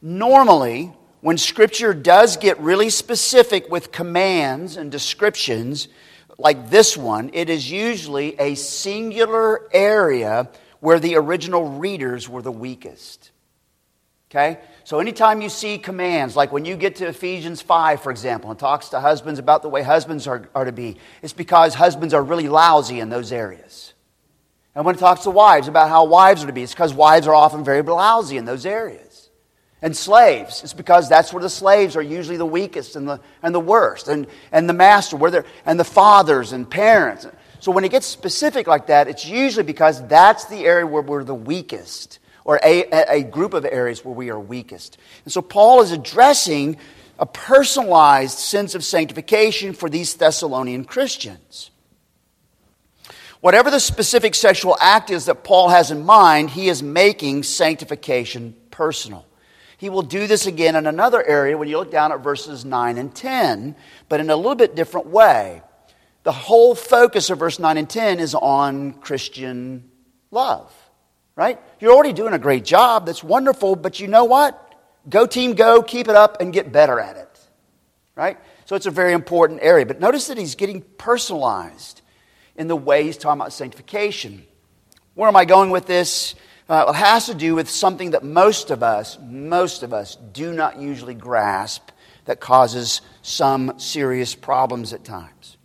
Normally, 0.01 0.92
when 1.21 1.38
Scripture 1.38 1.92
does 1.95 2.37
get 2.37 2.59
really 2.59 2.90
specific 2.90 3.71
with 3.71 3.92
commands 3.92 4.77
and 4.77 4.90
descriptions, 4.90 5.88
like 6.38 6.71
this 6.71 6.97
one, 6.97 7.31
it 7.35 7.51
is 7.51 7.71
usually 7.71 8.38
a 8.40 8.55
singular 8.55 9.68
area 9.73 10.49
where 10.81 10.99
the 10.99 11.14
original 11.16 11.79
readers 11.79 12.29
were 12.29 12.42
the 12.42 12.51
weakest. 12.51 13.31
Okay? 14.33 14.59
So 14.85 14.99
anytime 14.99 15.42
you 15.42 15.51
see 15.51 15.77
commands, 15.77 16.35
like 16.35 16.53
when 16.53 16.64
you 16.64 16.75
get 16.75 16.97
to 16.97 17.07
Ephesians 17.07 17.61
5, 17.61 18.03
for 18.03 18.11
example, 18.11 18.51
and 18.51 18.59
talks 18.59 18.88
to 18.88 19.01
husbands 19.01 19.38
about 19.38 19.61
the 19.61 19.68
way 19.68 19.83
husbands 19.83 20.27
are, 20.27 20.49
are 20.55 20.64
to 20.64 20.73
be, 20.73 20.97
it's 21.21 21.35
because 21.35 21.75
husbands 21.75 22.14
are 22.14 22.23
really 22.23 22.49
lousy 22.49 22.99
in 22.99 23.11
those 23.11 23.31
areas. 23.31 23.92
And 24.75 24.87
when 24.87 24.95
it 24.95 24.99
talks 24.99 25.25
to 25.25 25.31
wives 25.31 25.68
about 25.68 25.90
how 25.90 26.07
wives 26.07 26.42
are 26.42 26.47
to 26.47 26.53
be, 26.55 26.62
it's 26.62 26.73
because 26.73 26.95
wives 26.95 27.27
are 27.27 27.35
often 27.35 27.62
very 27.62 27.83
lousy 27.83 28.38
in 28.38 28.47
those 28.47 28.64
areas. 28.64 29.29
And 29.83 29.95
slaves, 29.95 30.62
it's 30.62 30.73
because 30.73 31.11
that's 31.11 31.31
where 31.31 31.42
the 31.42 31.51
slaves 31.51 31.95
are 31.95 32.03
usually 32.03 32.38
the 32.38 32.47
weakest 32.47 32.97
and 32.97 33.07
the, 33.07 33.21
and 33.42 33.55
the 33.55 33.61
worst. 33.61 34.09
And, 34.09 34.27
and 34.51 34.66
the 34.66 34.73
master, 34.73 35.16
where 35.16 35.31
they're, 35.31 35.45
and 35.66 35.79
the 35.79 35.85
fathers 35.85 36.53
and 36.53 36.71
parents. 36.71 37.27
So 37.61 37.71
when 37.71 37.85
it 37.85 37.90
gets 37.90 38.07
specific 38.07 38.66
like 38.66 38.87
that, 38.87 39.09
it's 39.09 39.27
usually 39.27 39.64
because 39.64 40.07
that's 40.09 40.47
the 40.47 40.64
area 40.64 40.87
where 40.87 41.03
we're 41.03 41.23
the 41.23 41.35
weakest, 41.35 42.18
or 42.44 42.61
a, 42.62 42.85
a 43.09 43.22
group 43.22 43.55
of 43.55 43.64
areas 43.64 44.05
where 44.05 44.14
we 44.14 44.31
are 44.31 44.38
weakest. 44.38 44.98
And 45.24 45.33
so 45.33 45.42
Paul 45.42 45.83
is 45.83 45.92
addressing 45.92 46.76
a 47.18 47.26
personalized 47.26 48.38
sense 48.38 48.74
of 48.74 48.85
sanctification 48.85 49.74
for 49.74 49.88
these 49.88 50.14
Thessalonian 50.14 50.85
Christians. 50.85 51.70
Whatever 53.40 53.70
the 53.70 53.81
specific 53.81 54.35
sexual 54.35 54.76
act 54.81 55.11
is 55.11 55.26
that 55.26 55.42
Paul 55.42 55.68
has 55.68 55.90
in 55.90 56.05
mind, 56.05 56.50
he 56.50 56.68
is 56.68 56.83
making 56.83 57.42
sanctification 57.42 58.57
personal. 58.70 59.26
He 59.78 59.90
will 59.90 60.02
do 60.02 60.28
this 60.28 60.46
again 60.46 60.76
in 60.76 60.87
another 60.87 61.20
area 61.20 61.59
when 61.59 61.68
you 61.68 61.76
look 61.76 61.90
down 61.90 62.12
at 62.12 62.20
verses 62.20 62.64
9 62.64 62.98
and 62.98 63.12
10, 63.12 63.74
but 64.09 64.20
in 64.20 64.31
a 64.31 64.37
little 64.37 64.55
bit 64.55 64.76
different 64.76 65.09
way. 65.09 65.61
The 66.22 66.31
whole 66.31 66.76
focus 66.76 67.31
of 67.31 67.40
verse 67.40 67.59
9 67.59 67.76
and 67.76 67.90
10 67.90 68.20
is 68.20 68.37
on 68.37 68.92
Christian 68.92 69.90
love, 70.31 70.72
right? 71.37 71.59
You're 71.81 71.92
already 71.92 72.12
doing 72.12 72.35
a 72.35 72.38
great 72.38 72.64
job. 72.64 73.07
That's 73.07 73.25
wonderful, 73.25 73.77
but 73.77 74.01
you 74.01 74.09
know 74.09 74.25
what? 74.25 74.59
Go, 75.09 75.27
team, 75.27 75.55
go, 75.55 75.83
keep 75.83 76.09
it 76.09 76.14
up, 76.14 76.40
and 76.40 76.53
get 76.53 76.73
better 76.73 77.01
at 77.01 77.16
it, 77.16 77.40
right? 78.14 78.38
So 78.66 78.77
it's 78.77 78.87
a 78.87 78.90
very 78.90 79.12
important 79.12 79.61
area. 79.62 79.85
But 79.85 80.01
notice 80.01 80.29
that 80.29 80.38
he's 80.38 80.55
getting 80.55 80.83
personalized 80.99 82.03
in 82.57 82.68
the 82.68 82.77
way 82.77 83.05
he's 83.05 83.16
talking 83.16 83.40
about 83.40 83.53
sanctification. 83.53 84.45
Where 85.14 85.29
am 85.29 85.37
I 85.37 85.45
going 85.45 85.71
with 85.71 85.87
this? 85.87 86.35
Uh, 86.68 86.87
it 86.88 86.95
has 86.95 87.27
to 87.27 87.35
do 87.35 87.55
with 87.55 87.68
something 87.68 88.12
that 88.12 88.23
most 88.23 88.71
of 88.71 88.83
us, 88.83 89.18
most 89.21 89.83
of 89.83 89.92
us, 89.92 90.16
do 90.16 90.53
not 90.53 90.79
usually 90.79 91.14
grasp 91.14 91.90
that 92.25 92.40
causes 92.40 93.03
some 93.23 93.79
serious 93.79 94.35
problems 94.35 94.92
at 94.92 95.05
times. 95.05 95.57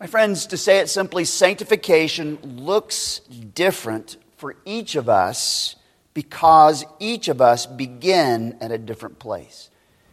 My 0.00 0.06
friends, 0.08 0.46
to 0.48 0.56
say 0.56 0.80
it 0.80 0.88
simply, 0.88 1.24
sanctification 1.24 2.38
looks 2.42 3.20
different 3.20 4.16
for 4.36 4.56
each 4.64 4.96
of 4.96 5.08
us 5.08 5.76
because 6.14 6.84
each 6.98 7.28
of 7.28 7.40
us 7.40 7.66
begin 7.66 8.56
at 8.60 8.72
a 8.72 8.78
different 8.78 9.18
place. 9.18 9.70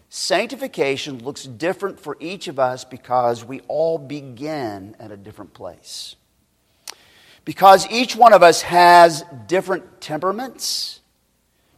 Sanctification 0.10 1.24
looks 1.24 1.44
different 1.44 2.00
for 2.00 2.16
each 2.20 2.48
of 2.48 2.60
us 2.60 2.84
because 2.84 3.44
we 3.44 3.62
all 3.62 3.98
begin 3.98 4.96
at 5.00 5.12
a 5.12 5.18
different 5.18 5.54
place. 5.54 6.16
Because 7.44 7.90
each 7.90 8.16
one 8.16 8.34
of 8.34 8.44
us 8.44 8.62
has 8.62 9.24
different 9.48 10.00
temperaments, 10.00 11.00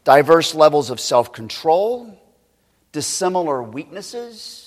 diverse 0.03 0.53
levels 0.53 0.89
of 0.89 0.99
self 0.99 1.31
control, 1.31 2.19
dissimilar 2.91 3.63
weaknesses, 3.63 4.62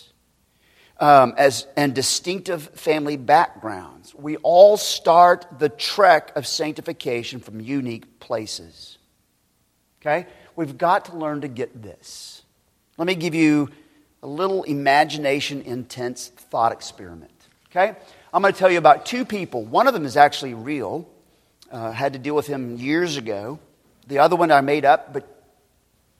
um, 0.98 1.34
as, 1.36 1.66
and 1.76 1.94
distinctive 1.94 2.62
family 2.70 3.16
backgrounds. 3.16 4.14
We 4.14 4.36
all 4.38 4.76
start 4.76 5.46
the 5.58 5.68
trek 5.68 6.32
of 6.36 6.46
sanctification 6.46 7.40
from 7.40 7.60
unique 7.60 8.18
places. 8.18 8.98
Okay? 10.00 10.26
We've 10.54 10.78
got 10.78 11.06
to 11.06 11.16
learn 11.16 11.42
to 11.42 11.48
get 11.48 11.82
this. 11.82 12.42
Let 12.96 13.06
me 13.06 13.14
give 13.14 13.34
you 13.34 13.68
a 14.22 14.26
little 14.26 14.62
imagination 14.62 15.62
intense 15.62 16.28
thought 16.28 16.72
experiment. 16.72 17.30
Okay? 17.70 17.94
I'm 18.32 18.42
going 18.42 18.54
to 18.54 18.58
tell 18.58 18.70
you 18.70 18.78
about 18.78 19.06
two 19.06 19.24
people. 19.24 19.64
One 19.64 19.86
of 19.86 19.94
them 19.94 20.06
is 20.06 20.16
actually 20.16 20.54
real. 20.54 21.08
Uh, 21.70 21.90
had 21.90 22.14
to 22.14 22.18
deal 22.18 22.34
with 22.34 22.46
him 22.46 22.76
years 22.76 23.16
ago. 23.16 23.58
The 24.06 24.20
other 24.20 24.36
one 24.36 24.50
I 24.50 24.60
made 24.60 24.84
up, 24.84 25.12
but 25.12 25.26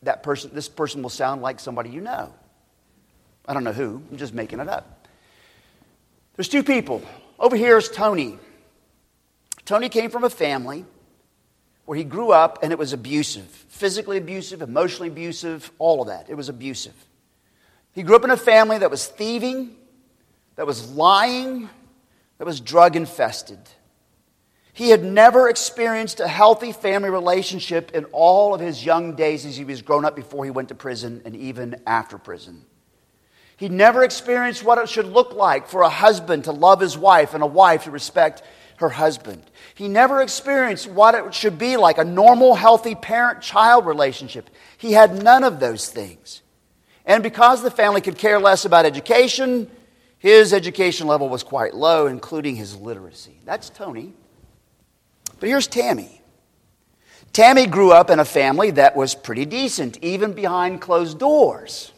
that 0.03 0.23
person, 0.23 0.51
this 0.53 0.69
person 0.69 1.03
will 1.03 1.11
sound 1.11 1.41
like 1.41 1.61
somebody 1.61 1.91
you 1.91 2.01
know. 2.01 2.35
I 3.47 3.55
don't 3.55 3.65
know 3.65 3.73
who. 3.73 4.03
I'm 4.11 4.17
just 4.17 4.35
making 4.35 4.61
it 4.61 4.69
up. 4.69 5.07
There's 6.37 6.49
two 6.49 6.63
people. 6.63 7.03
Over 7.39 7.57
here 7.57 7.77
is 7.77 7.89
Tony. 7.89 8.39
Tony 9.65 9.89
came 9.89 10.11
from 10.11 10.25
a 10.25 10.31
family 10.31 10.85
where 11.85 11.97
he 11.97 12.05
grew 12.05 12.33
up 12.33 12.61
and 12.63 12.73
it 12.73 12.79
was 12.79 12.93
abusive 12.93 13.67
physically 13.77 14.17
abusive, 14.17 14.63
emotionally 14.63 15.09
abusive, 15.09 15.71
all 15.79 16.01
of 16.01 16.09
that. 16.09 16.31
It 16.31 16.35
was 16.35 16.49
abusive. 16.49 16.95
He 17.93 18.03
grew 18.03 18.17
up 18.17 18.25
in 18.25 18.31
a 18.31 18.37
family 18.37 18.79
that 18.79 18.91
was 18.91 19.07
thieving, 19.07 19.77
that 20.57 20.67
was 20.67 20.91
lying, 20.93 21.69
that 22.39 22.45
was 22.45 22.61
drug 22.61 22.97
infested. 22.97 23.59
He 24.73 24.91
had 24.91 25.05
never 25.05 25.49
experienced 25.49 26.21
a 26.21 26.29
healthy 26.29 26.73
family 26.73 27.11
relationship 27.11 27.93
in 27.95 28.05
all 28.07 28.55
of 28.55 28.61
his 28.61 28.85
young 28.85 29.15
days 29.15 29.47
as 29.47 29.57
he 29.57 29.65
was 29.65 29.83
grown 29.83 30.05
up 30.05 30.17
before 30.17 30.45
he 30.45 30.51
went 30.51 30.69
to 30.69 30.75
prison 30.75 31.23
and 31.25 31.35
even 31.37 31.81
after 31.87 32.19
prison. 32.19 32.65
He 33.57 33.69
never 33.69 34.05
experienced 34.05 34.64
what 34.64 34.79
it 34.79 34.88
should 34.88 35.07
look 35.07 35.35
like 35.35 35.66
for 35.66 35.83
a 35.83 35.88
husband 35.88 36.45
to 36.45 36.53
love 36.53 36.81
his 36.81 36.99
wife 36.99 37.33
and 37.33 37.42
a 37.42 37.47
wife 37.47 37.85
to 37.85 37.90
respect 37.90 38.42
her 38.77 38.90
husband. 38.90 39.42
He 39.75 39.88
never 39.88 40.21
experienced 40.21 40.88
what 40.88 41.14
it 41.14 41.35
should 41.35 41.59
be 41.59 41.77
like 41.77 41.99
a 41.99 42.05
normal, 42.05 42.55
healthy 42.55 42.95
parent 42.95 43.40
child 43.40 43.87
relationship. 43.87 44.51
He 44.77 44.92
had 44.92 45.23
none 45.23 45.45
of 45.45 45.61
those 45.61 45.88
things. 45.88 46.42
And 47.07 47.23
because 47.23 47.62
the 47.62 47.71
family 47.71 48.01
could 48.01 48.19
care 48.19 48.38
less 48.38 48.64
about 48.64 48.85
education, 48.85 49.71
his 50.19 50.53
education 50.53 51.07
level 51.07 51.29
was 51.29 51.42
quite 51.42 51.75
low, 51.75 52.07
including 52.07 52.57
his 52.57 52.77
literacy. 52.77 53.40
That's 53.45 53.71
Tony. 53.71 54.12
But 55.40 55.49
here's 55.49 55.66
Tammy. 55.66 56.21
Tammy 57.33 57.66
grew 57.66 57.92
up 57.92 58.11
in 58.11 58.19
a 58.19 58.25
family 58.25 58.71
that 58.73 58.97
was 58.97 59.14
pretty 59.14 59.45
decent, 59.45 59.99
even 60.03 60.33
behind 60.33 60.81
closed 60.81 61.19
doors. 61.19 61.92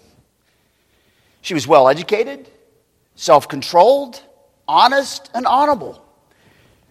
She 1.40 1.54
was 1.54 1.66
well 1.66 1.88
educated, 1.88 2.48
self 3.14 3.48
controlled, 3.48 4.22
honest, 4.66 5.30
and 5.34 5.46
honorable. 5.46 6.04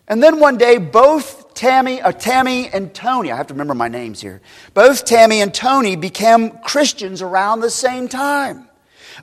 And 0.07 0.23
then 0.23 0.39
one 0.39 0.57
day, 0.57 0.77
both 0.77 1.53
Tammy, 1.53 2.01
uh, 2.01 2.13
Tammy 2.13 2.69
and 2.69 2.93
Tony, 2.93 3.31
I 3.31 3.35
have 3.35 3.47
to 3.47 3.53
remember 3.53 3.73
my 3.73 3.89
names 3.89 4.21
here, 4.21 4.41
both 4.73 5.05
Tammy 5.05 5.41
and 5.41 5.53
Tony 5.53 5.95
became 5.95 6.51
Christians 6.59 7.21
around 7.21 7.59
the 7.59 7.69
same 7.69 8.07
time. 8.07 8.69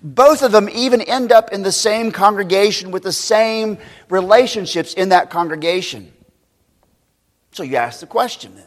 Both 0.03 0.43
of 0.43 0.53
them 0.53 0.69
even 0.69 1.01
end 1.01 1.33
up 1.33 1.53
in 1.53 1.63
the 1.63 1.73
same 1.73 2.11
congregation 2.11 2.91
with 2.91 3.03
the 3.03 3.13
same 3.13 3.79
relationships 4.11 4.93
in 4.93 5.11
that 5.11 5.31
congregation. 5.31 6.13
So 7.53 7.63
you 7.63 7.77
ask 7.77 8.01
the 8.01 8.07
question 8.07 8.57
then 8.57 8.67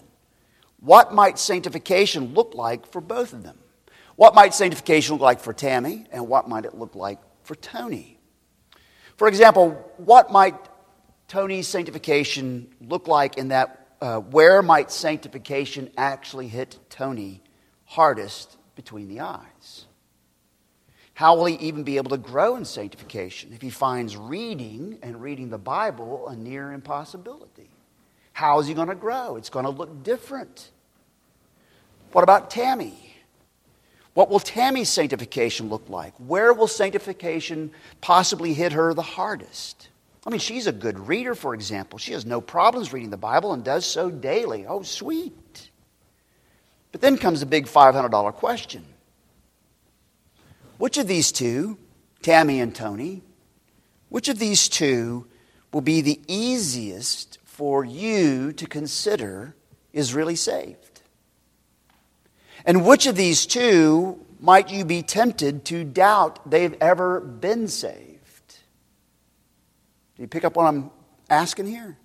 what 0.79 1.13
might 1.13 1.37
sanctification 1.37 2.33
look 2.33 2.55
like 2.55 2.87
for 2.87 3.01
both 3.01 3.33
of 3.33 3.43
them? 3.43 3.57
What 4.17 4.33
might 4.33 4.55
sanctification 4.55 5.13
look 5.13 5.21
like 5.21 5.39
for 5.39 5.53
Tammy, 5.53 6.05
and 6.11 6.27
what 6.27 6.49
might 6.49 6.65
it 6.65 6.75
look 6.75 6.95
like 6.95 7.19
for 7.43 7.53
Tony? 7.53 8.17
For 9.15 9.27
example, 9.27 9.93
what 9.97 10.31
might 10.31 10.55
Tony's 11.27 11.67
sanctification 11.67 12.67
look 12.81 13.07
like 13.07 13.37
in 13.37 13.49
that 13.49 13.89
uh, 14.01 14.17
where 14.17 14.63
might 14.63 14.91
sanctification 14.91 15.91
actually 15.97 16.47
hit 16.47 16.79
Tony 16.89 17.43
hardest 17.85 18.57
between 18.75 19.07
the 19.07 19.19
eyes? 19.19 19.85
How 21.13 21.35
will 21.35 21.45
he 21.45 21.55
even 21.55 21.83
be 21.83 21.97
able 21.97 22.09
to 22.09 22.17
grow 22.17 22.55
in 22.55 22.65
sanctification 22.65 23.53
if 23.53 23.61
he 23.61 23.69
finds 23.69 24.17
reading 24.17 24.97
and 25.03 25.21
reading 25.21 25.49
the 25.49 25.59
Bible 25.59 26.27
a 26.27 26.35
near 26.35 26.71
impossibility? 26.73 27.69
How 28.33 28.59
is 28.59 28.65
he 28.65 28.73
going 28.73 28.87
to 28.87 28.95
grow? 28.95 29.35
It's 29.35 29.49
going 29.49 29.65
to 29.65 29.71
look 29.71 30.01
different. 30.01 30.71
What 32.13 32.23
about 32.23 32.49
Tammy? 32.49 33.06
What 34.17 34.31
will 34.31 34.39
Tammy's 34.39 34.89
sanctification 34.89 35.69
look 35.69 35.89
like? 35.89 36.11
Where 36.17 36.51
will 36.51 36.65
sanctification 36.65 37.69
possibly 38.01 38.51
hit 38.51 38.71
her 38.71 38.95
the 38.95 39.03
hardest? 39.03 39.89
I 40.25 40.31
mean, 40.31 40.39
she's 40.39 40.65
a 40.65 40.71
good 40.71 40.97
reader, 41.07 41.35
for 41.35 41.53
example. 41.53 41.99
She 41.99 42.13
has 42.13 42.25
no 42.25 42.41
problems 42.41 42.91
reading 42.91 43.11
the 43.11 43.15
Bible 43.15 43.53
and 43.53 43.63
does 43.63 43.85
so 43.85 44.09
daily. 44.09 44.65
Oh, 44.65 44.81
sweet. 44.81 45.69
But 46.91 47.01
then 47.01 47.19
comes 47.19 47.41
the 47.41 47.45
big 47.45 47.67
$500 47.67 48.33
question 48.33 48.85
Which 50.79 50.97
of 50.97 51.07
these 51.07 51.31
two, 51.31 51.77
Tammy 52.23 52.59
and 52.59 52.73
Tony, 52.73 53.21
which 54.09 54.29
of 54.29 54.39
these 54.39 54.67
two 54.67 55.27
will 55.71 55.81
be 55.81 56.01
the 56.01 56.19
easiest 56.27 57.37
for 57.43 57.85
you 57.85 58.51
to 58.53 58.65
consider 58.65 59.55
is 59.93 60.15
really 60.15 60.35
saved? 60.35 60.97
And 62.65 62.85
which 62.85 63.05
of 63.07 63.15
these 63.15 63.45
two 63.45 64.23
might 64.39 64.69
you 64.69 64.85
be 64.85 65.01
tempted 65.01 65.65
to 65.65 65.83
doubt 65.83 66.49
they've 66.49 66.75
ever 66.81 67.19
been 67.19 67.67
saved? 67.67 68.57
Do 70.15 70.23
you 70.23 70.27
pick 70.27 70.43
up 70.43 70.55
what 70.55 70.65
I'm 70.65 70.91
asking 71.29 71.67
here? 71.67 71.97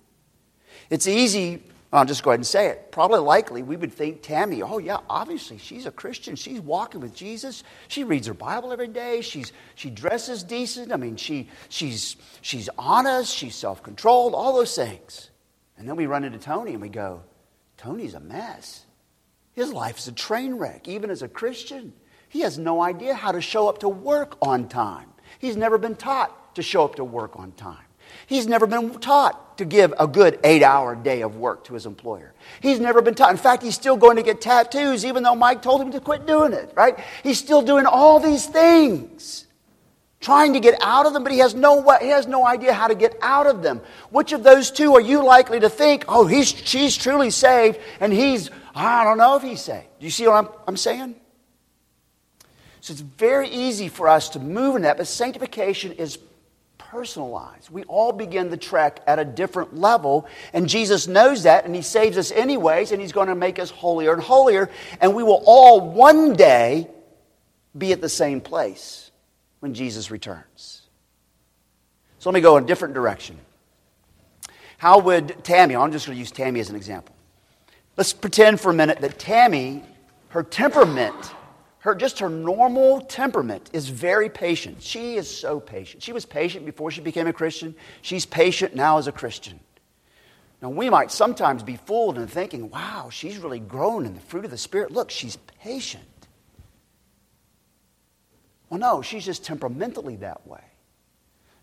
It's 0.89 1.07
easy, 1.07 1.63
I'll 1.93 2.05
just 2.05 2.23
go 2.23 2.31
ahead 2.31 2.39
and 2.39 2.47
say 2.47 2.69
it. 2.69 2.91
Probably 2.91 3.19
likely 3.19 3.61
we 3.61 3.75
would 3.75 3.93
think 3.93 4.23
Tammy, 4.23 4.63
oh, 4.63 4.79
yeah, 4.79 4.97
obviously 5.07 5.59
she's 5.59 5.85
a 5.85 5.91
Christian. 5.91 6.35
She's 6.35 6.59
walking 6.59 7.01
with 7.01 7.13
Jesus. 7.13 7.63
She 7.87 8.03
reads 8.03 8.25
her 8.25 8.33
Bible 8.33 8.71
every 8.71 8.87
day. 8.87 9.21
She's, 9.21 9.53
she 9.75 9.91
dresses 9.91 10.43
decent. 10.43 10.91
I 10.91 10.97
mean, 10.97 11.17
she, 11.17 11.49
she's, 11.69 12.15
she's 12.41 12.67
honest. 12.79 13.35
She's 13.35 13.55
self 13.55 13.83
controlled, 13.83 14.33
all 14.33 14.53
those 14.53 14.75
things. 14.75 15.29
And 15.77 15.87
then 15.87 15.95
we 15.95 16.07
run 16.07 16.23
into 16.23 16.39
Tony 16.39 16.73
and 16.73 16.81
we 16.81 16.89
go, 16.89 17.21
Tony's 17.77 18.15
a 18.15 18.19
mess. 18.19 18.85
His 19.53 19.71
life 19.71 19.99
is 19.99 20.07
a 20.07 20.11
train 20.11 20.55
wreck, 20.55 20.87
even 20.87 21.09
as 21.09 21.21
a 21.21 21.27
Christian. 21.27 21.93
He 22.29 22.41
has 22.41 22.57
no 22.57 22.81
idea 22.81 23.13
how 23.13 23.31
to 23.31 23.41
show 23.41 23.69
up 23.69 23.79
to 23.79 23.89
work 23.89 24.37
on 24.41 24.67
time. 24.67 25.09
He's 25.39 25.55
never 25.55 25.77
been 25.77 25.95
taught 25.95 26.55
to 26.55 26.63
show 26.63 26.83
up 26.83 26.95
to 26.95 27.03
work 27.03 27.37
on 27.37 27.51
time. 27.51 27.85
He's 28.27 28.47
never 28.47 28.67
been 28.67 28.91
taught 28.99 29.57
to 29.57 29.65
give 29.65 29.93
a 29.99 30.07
good 30.07 30.39
eight 30.43 30.63
hour 30.63 30.95
day 30.95 31.21
of 31.21 31.35
work 31.35 31.63
to 31.65 31.73
his 31.73 31.85
employer. 31.85 32.33
He's 32.61 32.79
never 32.79 33.01
been 33.01 33.15
taught. 33.15 33.31
In 33.31 33.37
fact, 33.37 33.63
he's 33.63 33.75
still 33.75 33.97
going 33.97 34.17
to 34.17 34.23
get 34.23 34.41
tattoos, 34.41 35.05
even 35.05 35.23
though 35.23 35.35
Mike 35.35 35.61
told 35.61 35.81
him 35.81 35.91
to 35.91 35.99
quit 35.99 36.25
doing 36.25 36.53
it, 36.53 36.71
right? 36.75 36.99
He's 37.21 37.37
still 37.37 37.61
doing 37.61 37.85
all 37.85 38.19
these 38.19 38.45
things, 38.45 39.45
trying 40.23 40.53
to 40.53 40.59
get 40.59 40.81
out 40.81 41.05
of 41.05 41.13
them, 41.13 41.21
but 41.21 41.31
he 41.31 41.39
has 41.39 41.53
no, 41.53 41.81
he 41.99 42.07
has 42.07 42.25
no 42.25 42.47
idea 42.47 42.73
how 42.73 42.87
to 42.87 42.95
get 42.95 43.15
out 43.21 43.45
of 43.45 43.61
them. 43.61 43.81
Which 44.09 44.31
of 44.31 44.41
those 44.41 44.71
two 44.71 44.95
are 44.95 45.01
you 45.01 45.23
likely 45.23 45.59
to 45.59 45.69
think, 45.69 46.05
oh, 46.07 46.25
he's, 46.25 46.47
she's 46.47 46.95
truly 46.95 47.29
saved, 47.29 47.79
and 47.99 48.11
he's, 48.11 48.49
I 48.73 49.03
don't 49.03 49.17
know 49.17 49.35
if 49.35 49.43
he's 49.43 49.61
saved? 49.61 49.85
Do 49.99 50.05
you 50.05 50.11
see 50.11 50.25
what 50.25 50.45
I'm, 50.45 50.47
I'm 50.65 50.77
saying? 50.77 51.15
So 52.79 52.93
it's 52.93 53.01
very 53.01 53.49
easy 53.49 53.89
for 53.89 54.07
us 54.07 54.29
to 54.29 54.39
move 54.39 54.77
in 54.77 54.83
that, 54.83 54.97
but 54.97 55.07
sanctification 55.07 55.91
is 55.91 56.17
personalized. 56.77 57.69
We 57.69 57.83
all 57.83 58.13
begin 58.13 58.49
the 58.49 58.57
trek 58.57 59.01
at 59.05 59.19
a 59.19 59.25
different 59.25 59.77
level, 59.77 60.25
and 60.53 60.69
Jesus 60.69 61.05
knows 61.05 61.43
that, 61.43 61.65
and 61.65 61.75
He 61.75 61.81
saves 61.81 62.17
us 62.17 62.31
anyways, 62.31 62.93
and 62.93 63.01
He's 63.01 63.11
going 63.11 63.27
to 63.27 63.35
make 63.35 63.59
us 63.59 63.69
holier 63.69 64.13
and 64.13 64.21
holier, 64.21 64.69
and 65.01 65.13
we 65.13 65.23
will 65.23 65.43
all 65.45 65.81
one 65.91 66.33
day 66.33 66.87
be 67.77 67.91
at 67.91 67.99
the 67.99 68.09
same 68.09 68.39
place 68.39 69.11
when 69.63 69.73
Jesus 69.73 70.11
returns. 70.11 70.81
So 72.19 72.29
let 72.29 72.33
me 72.33 72.41
go 72.41 72.57
in 72.57 72.65
a 72.65 72.67
different 72.67 72.93
direction. 72.93 73.37
How 74.77 74.99
would 74.99 75.41
Tammy, 75.45 75.73
I'm 75.73 75.93
just 75.93 76.05
going 76.05 76.17
to 76.17 76.19
use 76.19 76.31
Tammy 76.31 76.59
as 76.59 76.69
an 76.69 76.75
example. 76.75 77.15
Let's 77.95 78.11
pretend 78.11 78.59
for 78.59 78.71
a 78.71 78.73
minute 78.73 78.99
that 78.99 79.17
Tammy, 79.17 79.81
her 80.29 80.43
temperament, 80.43 81.15
her 81.79 81.95
just 81.95 82.19
her 82.19 82.27
normal 82.27 82.99
temperament 83.05 83.69
is 83.71 83.87
very 83.87 84.27
patient. 84.27 84.83
She 84.83 85.15
is 85.15 85.33
so 85.33 85.61
patient. 85.61 86.03
She 86.03 86.11
was 86.11 86.25
patient 86.25 86.65
before 86.65 86.91
she 86.91 86.99
became 86.99 87.27
a 87.27 87.33
Christian. 87.33 87.73
She's 88.01 88.25
patient 88.25 88.75
now 88.75 88.97
as 88.97 89.07
a 89.07 89.13
Christian. 89.13 89.61
Now 90.61 90.71
we 90.71 90.89
might 90.89 91.09
sometimes 91.09 91.63
be 91.63 91.77
fooled 91.77 92.17
in 92.17 92.27
thinking, 92.27 92.69
"Wow, 92.69 93.09
she's 93.11 93.37
really 93.37 93.61
grown 93.61 94.05
in 94.05 94.13
the 94.13 94.19
fruit 94.19 94.43
of 94.43 94.51
the 94.51 94.57
spirit. 94.57 94.91
Look, 94.91 95.09
she's 95.09 95.37
patient." 95.61 96.03
Well, 98.73 98.79
no, 98.79 99.03
she's 99.03 99.23
just 99.23 99.45
temperamentally 99.45 100.15
that 100.15 100.47
way. 100.47 100.63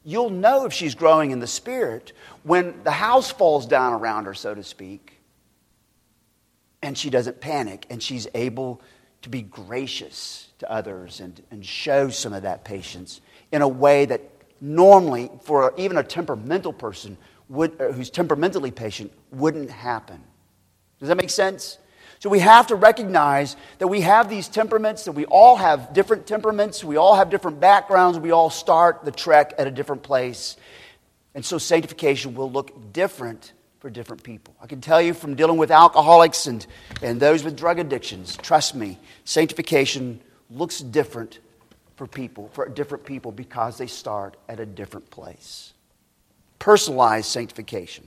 You'll 0.04 0.30
know 0.30 0.64
if 0.64 0.72
she's 0.72 0.94
growing 0.94 1.32
in 1.32 1.40
the 1.40 1.46
spirit 1.48 2.12
when 2.44 2.84
the 2.84 2.92
house 2.92 3.32
falls 3.32 3.66
down 3.66 3.94
around 3.94 4.26
her, 4.26 4.34
so 4.34 4.54
to 4.54 4.62
speak, 4.62 5.18
and 6.80 6.96
she 6.96 7.10
doesn't 7.10 7.40
panic 7.40 7.84
and 7.90 8.00
she's 8.00 8.28
able 8.32 8.80
to 9.22 9.28
be 9.28 9.42
gracious 9.42 10.50
to 10.60 10.70
others 10.70 11.18
and, 11.18 11.42
and 11.50 11.66
show 11.66 12.10
some 12.10 12.32
of 12.32 12.42
that 12.42 12.62
patience 12.62 13.20
in 13.50 13.60
a 13.60 13.68
way 13.68 14.04
that 14.04 14.20
normally, 14.60 15.32
for 15.42 15.74
even 15.76 15.98
a 15.98 16.04
temperamental 16.04 16.72
person 16.72 17.16
would, 17.48 17.72
uh, 17.80 17.90
who's 17.90 18.08
temperamentally 18.08 18.70
patient, 18.70 19.12
wouldn't 19.32 19.72
happen. 19.72 20.22
Does 21.00 21.08
that 21.08 21.16
make 21.16 21.30
sense? 21.30 21.78
So 22.20 22.28
we 22.28 22.40
have 22.40 22.66
to 22.66 22.74
recognize 22.74 23.56
that 23.78 23.88
we 23.88 24.02
have 24.02 24.28
these 24.28 24.46
temperaments, 24.46 25.06
that 25.06 25.12
we 25.12 25.24
all 25.24 25.56
have 25.56 25.94
different 25.94 26.26
temperaments, 26.26 26.84
we 26.84 26.96
all 26.96 27.16
have 27.16 27.30
different 27.30 27.60
backgrounds, 27.60 28.18
we 28.18 28.30
all 28.30 28.50
start 28.50 29.06
the 29.06 29.10
trek 29.10 29.54
at 29.56 29.66
a 29.66 29.70
different 29.70 30.02
place. 30.02 30.58
And 31.34 31.42
so 31.42 31.56
sanctification 31.56 32.34
will 32.34 32.52
look 32.52 32.92
different 32.92 33.54
for 33.78 33.88
different 33.88 34.22
people. 34.22 34.54
I 34.60 34.66
can 34.66 34.82
tell 34.82 35.00
you 35.00 35.14
from 35.14 35.34
dealing 35.34 35.56
with 35.56 35.70
alcoholics 35.70 36.46
and, 36.46 36.66
and 37.00 37.18
those 37.18 37.42
with 37.42 37.56
drug 37.56 37.78
addictions, 37.78 38.36
trust 38.36 38.74
me, 38.74 38.98
sanctification 39.24 40.20
looks 40.50 40.80
different 40.80 41.38
for 41.96 42.06
people, 42.06 42.50
for 42.52 42.68
different 42.68 43.06
people, 43.06 43.32
because 43.32 43.78
they 43.78 43.86
start 43.86 44.36
at 44.46 44.60
a 44.60 44.66
different 44.66 45.08
place. 45.08 45.72
Personalized 46.58 47.28
sanctification. 47.28 48.06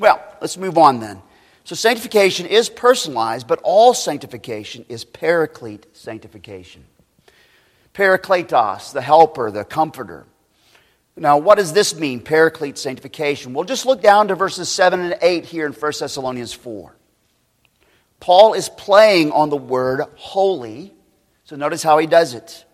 Well, 0.00 0.20
let's 0.40 0.56
move 0.56 0.76
on 0.76 0.98
then. 0.98 1.22
So, 1.64 1.74
sanctification 1.74 2.46
is 2.46 2.68
personalized, 2.68 3.46
but 3.46 3.60
all 3.62 3.94
sanctification 3.94 4.84
is 4.88 5.04
paraclete 5.04 5.86
sanctification. 5.94 6.84
Parakletos, 7.94 8.92
the 8.92 9.00
helper, 9.00 9.50
the 9.50 9.64
comforter. 9.64 10.26
Now, 11.16 11.38
what 11.38 11.58
does 11.58 11.72
this 11.72 11.94
mean, 11.94 12.20
paraclete 12.20 12.76
sanctification? 12.76 13.54
Well, 13.54 13.64
just 13.64 13.86
look 13.86 14.02
down 14.02 14.28
to 14.28 14.34
verses 14.34 14.68
7 14.68 15.00
and 15.00 15.16
8 15.22 15.44
here 15.44 15.64
in 15.64 15.72
1 15.72 15.92
Thessalonians 15.98 16.52
4. 16.52 16.94
Paul 18.20 18.54
is 18.54 18.68
playing 18.68 19.32
on 19.32 19.48
the 19.48 19.56
word 19.56 20.02
holy. 20.16 20.92
So 21.44 21.56
notice 21.56 21.82
how 21.82 21.98
he 21.98 22.06
does 22.06 22.34
it. 22.34 22.64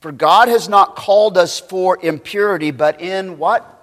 For 0.00 0.12
God 0.12 0.48
has 0.48 0.68
not 0.68 0.96
called 0.96 1.36
us 1.36 1.60
for 1.60 1.98
impurity, 2.00 2.70
but 2.70 3.00
in 3.00 3.38
what? 3.38 3.73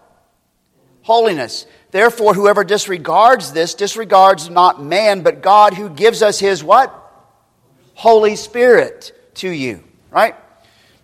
Holiness. 1.03 1.65
Therefore, 1.91 2.33
whoever 2.33 2.63
disregards 2.63 3.51
this 3.53 3.73
disregards 3.73 4.49
not 4.49 4.81
man, 4.81 5.21
but 5.21 5.41
God 5.41 5.73
who 5.73 5.89
gives 5.89 6.21
us 6.21 6.39
his 6.39 6.63
what? 6.63 6.95
Holy 7.95 8.35
Spirit 8.35 9.11
to 9.35 9.49
you. 9.49 9.83
Right? 10.09 10.35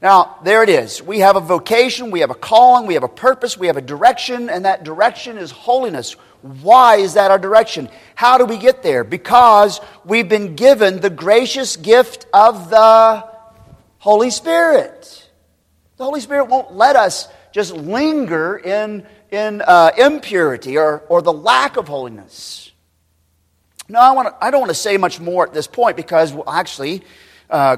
Now, 0.02 0.38
there 0.44 0.62
it 0.62 0.70
is. 0.70 1.02
We 1.02 1.20
have 1.20 1.36
a 1.36 1.40
vocation, 1.40 2.12
we 2.12 2.20
have 2.20 2.30
a 2.30 2.36
calling, 2.36 2.86
we 2.86 2.94
have 2.94 3.04
a 3.04 3.08
purpose, 3.10 3.58
we 3.58 3.68
have 3.68 3.78
a 3.78 3.82
direction, 3.82 4.50
and 4.50 4.66
that 4.66 4.84
direction 4.84 5.38
is 5.38 5.50
holiness. 5.50 6.14
Why 6.42 6.98
is 6.98 7.16
that 7.16 7.32
our 7.32 7.40
direction? 7.40 7.90
How 8.14 8.38
do 8.38 8.46
we 8.46 8.58
get 8.58 8.84
there? 8.84 9.04
Because 9.04 9.82
we've 10.06 10.30
been 10.30 10.56
given 10.56 11.00
the 11.00 11.10
gracious 11.10 11.78
gift 11.78 12.28
of 12.32 12.70
the 12.70 13.28
Holy 13.98 14.30
Spirit. 14.30 15.30
The 15.98 16.04
Holy 16.04 16.22
Spirit 16.22 16.46
won't 16.46 16.74
let 16.74 16.96
us 16.96 17.28
just 17.52 17.74
linger 17.74 18.56
in, 18.56 19.06
in 19.32 19.62
uh, 19.62 19.92
impurity 19.98 20.78
or, 20.78 21.00
or 21.10 21.22
the 21.22 21.34
lack 21.34 21.78
of 21.78 21.88
holiness. 21.88 22.72
No, 23.90 24.00
I, 24.00 24.12
want 24.12 24.36
I 24.42 24.52
don't 24.52 24.62
want 24.62 24.72
to 24.72 24.76
say 24.76 24.98
much 24.98 25.20
more 25.20 25.48
at 25.48 25.54
this 25.54 25.68
point 25.68 25.96
because 25.96 26.34
we'll 26.34 26.50
actually 26.50 27.04
uh, 27.50 27.78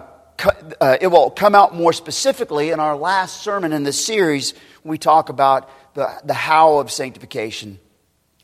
uh, 0.79 0.97
it 1.01 1.07
will 1.07 1.29
come 1.29 1.55
out 1.55 1.75
more 1.75 1.93
specifically 1.93 2.69
in 2.69 2.79
our 2.79 2.95
last 2.95 3.41
sermon 3.41 3.73
in 3.73 3.83
this 3.83 4.03
series 4.03 4.53
when 4.83 4.91
we 4.91 4.97
talk 4.97 5.29
about 5.29 5.69
the, 5.95 6.09
the 6.23 6.33
how 6.33 6.79
of 6.79 6.91
sanctification. 6.91 7.79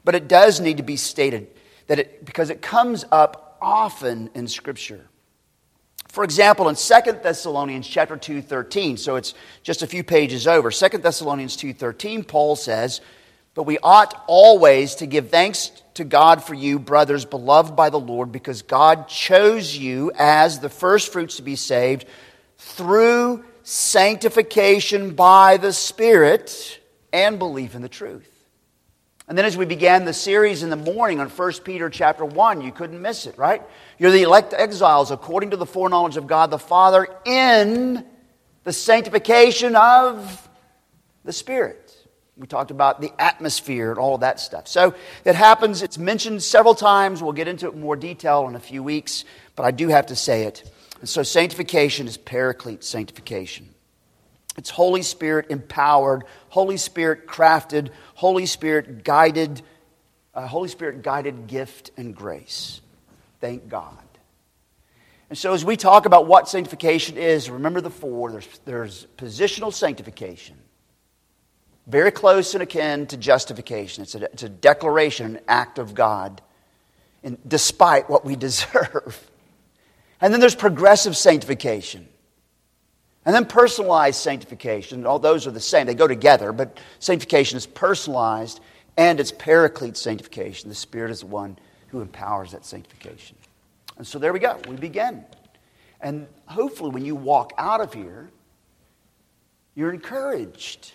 But 0.03 0.15
it 0.15 0.27
does 0.27 0.59
need 0.59 0.77
to 0.77 0.83
be 0.83 0.97
stated 0.97 1.47
that 1.87 1.99
it, 1.99 2.25
because 2.25 2.49
it 2.49 2.61
comes 2.61 3.05
up 3.11 3.57
often 3.61 4.29
in 4.35 4.47
Scripture. 4.47 5.07
For 6.15 6.23
example, 6.23 6.69
in 6.69 6.75
2 6.75 6.93
Thessalonians 7.21 7.85
chapter 7.85 8.15
2, 8.15 8.41
13, 8.41 8.95
so 8.95 9.17
it's 9.17 9.33
just 9.63 9.83
a 9.83 9.87
few 9.87 10.01
pages 10.01 10.47
over, 10.47 10.71
2 10.71 10.87
Thessalonians 10.99 11.57
2, 11.57 11.73
13, 11.73 12.23
Paul 12.23 12.55
says, 12.55 13.01
But 13.53 13.63
we 13.63 13.79
ought 13.79 14.23
always 14.25 14.95
to 14.95 15.07
give 15.07 15.29
thanks 15.29 15.71
to 15.95 16.05
God 16.05 16.41
for 16.41 16.53
you, 16.53 16.79
brothers, 16.79 17.25
beloved 17.25 17.75
by 17.75 17.89
the 17.89 17.99
Lord, 17.99 18.31
because 18.31 18.61
God 18.61 19.09
chose 19.09 19.75
you 19.75 20.09
as 20.17 20.59
the 20.59 20.69
firstfruits 20.69 21.35
to 21.35 21.41
be 21.41 21.57
saved 21.57 22.05
through 22.59 23.43
sanctification 23.63 25.15
by 25.15 25.57
the 25.57 25.73
Spirit 25.73 26.79
and 27.11 27.37
belief 27.37 27.75
in 27.75 27.81
the 27.81 27.89
truth. 27.89 28.34
And 29.27 29.35
then 29.35 29.45
as 29.45 29.57
we 29.57 29.65
began 29.65 30.05
the 30.05 30.13
series 30.13 30.61
in 30.61 30.69
the 30.69 30.75
morning 30.75 31.19
on 31.19 31.29
1 31.29 31.53
Peter 31.63 31.89
chapter 31.89 32.23
1, 32.23 32.61
you 32.61 32.71
couldn't 32.71 33.01
miss 33.01 33.25
it, 33.25 33.37
right? 33.39 33.63
You're 33.97 34.11
the 34.11 34.21
elect 34.21 34.53
exiles 34.53 35.09
according 35.09 35.49
to 35.49 35.57
the 35.57 35.65
foreknowledge 35.65 36.15
of 36.15 36.27
God 36.27 36.51
the 36.51 36.59
Father 36.59 37.07
in 37.25 38.05
the 38.65 38.73
sanctification 38.73 39.75
of 39.75 40.47
the 41.23 41.33
Spirit. 41.33 41.91
We 42.37 42.45
talked 42.45 42.69
about 42.69 43.01
the 43.01 43.13
atmosphere 43.17 43.89
and 43.89 43.97
all 43.97 44.15
of 44.15 44.21
that 44.21 44.39
stuff. 44.39 44.67
So 44.67 44.93
it 45.23 45.35
happens, 45.35 45.81
it's 45.81 45.97
mentioned 45.97 46.43
several 46.43 46.75
times. 46.75 47.23
We'll 47.23 47.31
get 47.31 47.47
into 47.47 47.67
it 47.67 47.73
in 47.73 47.81
more 47.81 47.95
detail 47.95 48.47
in 48.47 48.55
a 48.55 48.59
few 48.59 48.83
weeks, 48.83 49.25
but 49.55 49.63
I 49.63 49.71
do 49.71 49.87
have 49.87 50.07
to 50.07 50.15
say 50.15 50.43
it. 50.43 50.69
And 50.99 51.09
so 51.09 51.23
sanctification 51.23 52.07
is 52.07 52.17
paraclete 52.17 52.83
sanctification. 52.83 53.69
It's 54.57 54.69
Holy 54.69 55.01
Spirit 55.01 55.47
empowered, 55.49 56.23
Holy 56.49 56.77
Spirit 56.77 57.27
crafted, 57.27 57.89
Holy 58.15 58.45
Spirit 58.45 59.03
guided, 59.03 59.61
uh, 60.33 60.47
Holy 60.47 60.69
Spirit 60.69 61.03
guided 61.03 61.47
gift 61.47 61.91
and 61.97 62.15
grace. 62.15 62.81
Thank 63.39 63.69
God. 63.69 63.99
And 65.29 65.37
so, 65.37 65.53
as 65.53 65.65
we 65.65 65.75
talk 65.75 66.05
about 66.05 66.27
what 66.27 66.47
sanctification 66.47 67.17
is, 67.17 67.49
remember 67.49 67.81
the 67.81 67.89
four 67.89 68.31
there's, 68.31 68.47
there's 68.65 69.07
positional 69.17 69.73
sanctification, 69.73 70.55
very 71.87 72.11
close 72.11 72.53
and 72.53 72.63
akin 72.63 73.05
to 73.07 73.17
justification. 73.17 74.03
It's 74.03 74.15
a, 74.15 74.23
it's 74.25 74.43
a 74.43 74.49
declaration, 74.49 75.35
an 75.35 75.41
act 75.47 75.77
of 75.77 75.93
God, 75.93 76.41
and 77.23 77.37
despite 77.47 78.09
what 78.09 78.23
we 78.23 78.35
deserve. 78.37 79.29
And 80.21 80.33
then 80.33 80.39
there's 80.39 80.55
progressive 80.55 81.17
sanctification. 81.17 82.07
And 83.25 83.33
then 83.33 83.45
personalized 83.45 84.19
sanctification. 84.19 85.05
All 85.05 85.17
those 85.17 85.47
are 85.47 85.51
the 85.51 85.59
same. 85.59 85.87
They 85.87 85.95
go 85.95 86.07
together, 86.07 86.51
but 86.51 86.77
sanctification 86.99 87.57
is 87.57 87.65
personalized 87.65 88.59
and 88.97 89.19
it's 89.19 89.31
paraclete 89.31 89.97
sanctification. 89.97 90.69
The 90.69 90.75
Spirit 90.75 91.11
is 91.11 91.21
the 91.21 91.25
one 91.25 91.57
who 91.87 92.01
empowers 92.01 92.51
that 92.51 92.65
sanctification. 92.65 93.35
And 93.97 94.05
so 94.05 94.19
there 94.19 94.31
we 94.31 94.39
go. 94.39 94.59
We 94.67 94.75
begin. 94.75 95.25
And 96.01 96.27
hopefully, 96.45 96.91
when 96.91 97.03
you 97.03 97.15
walk 97.15 97.51
out 97.57 97.81
of 97.81 97.93
here, 97.93 98.29
you're 99.73 99.91
encouraged. 99.91 100.93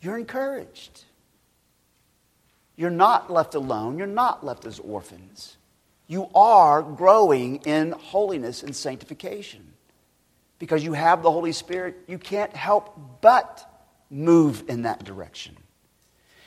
You're 0.00 0.18
encouraged. 0.18 1.04
You're 2.76 2.90
not 2.90 3.30
left 3.30 3.54
alone. 3.54 3.98
You're 3.98 4.06
not 4.06 4.44
left 4.44 4.64
as 4.64 4.78
orphans. 4.78 5.56
You 6.06 6.28
are 6.34 6.82
growing 6.82 7.56
in 7.66 7.92
holiness 7.92 8.62
and 8.62 8.74
sanctification. 8.74 9.74
Because 10.58 10.82
you 10.82 10.92
have 10.92 11.22
the 11.22 11.30
Holy 11.30 11.52
Spirit, 11.52 11.96
you 12.06 12.18
can't 12.18 12.54
help 12.54 13.20
but 13.20 13.64
move 14.10 14.64
in 14.68 14.82
that 14.82 15.04
direction. 15.04 15.56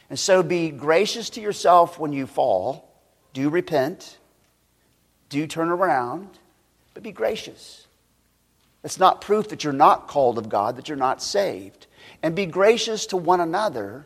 And 0.10 0.20
so 0.20 0.44
be 0.44 0.70
gracious 0.70 1.30
to 1.32 1.42
yourself 1.42 1.98
when 1.98 2.12
you 2.12 2.28
fall. 2.28 2.94
Do 3.34 3.50
repent. 3.50 4.18
Do 5.30 5.48
turn 5.48 5.70
around. 5.70 6.28
But 6.94 7.04
be 7.04 7.12
gracious. 7.12 7.88
It's 8.84 9.00
not 9.00 9.22
proof 9.22 9.50
that 9.50 9.64
you're 9.64 9.72
not 9.72 10.08
called 10.08 10.38
of 10.38 10.50
God, 10.50 10.76
that 10.76 10.90
you're 10.90 10.98
not 10.98 11.22
saved 11.22 11.88
and 12.24 12.36
be 12.36 12.46
gracious 12.46 13.08
to 13.08 13.18
one 13.18 13.40
another, 13.40 14.06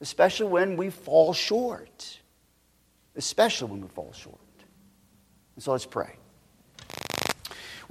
especially 0.00 0.46
when 0.46 0.76
we 0.76 0.90
fall 0.90 1.32
short. 1.32 2.18
Especially 3.16 3.70
when 3.70 3.80
we 3.82 3.88
fall 3.88 4.12
short. 4.12 4.38
And 5.56 5.64
so 5.64 5.72
let's 5.72 5.86
pray. 5.86 6.14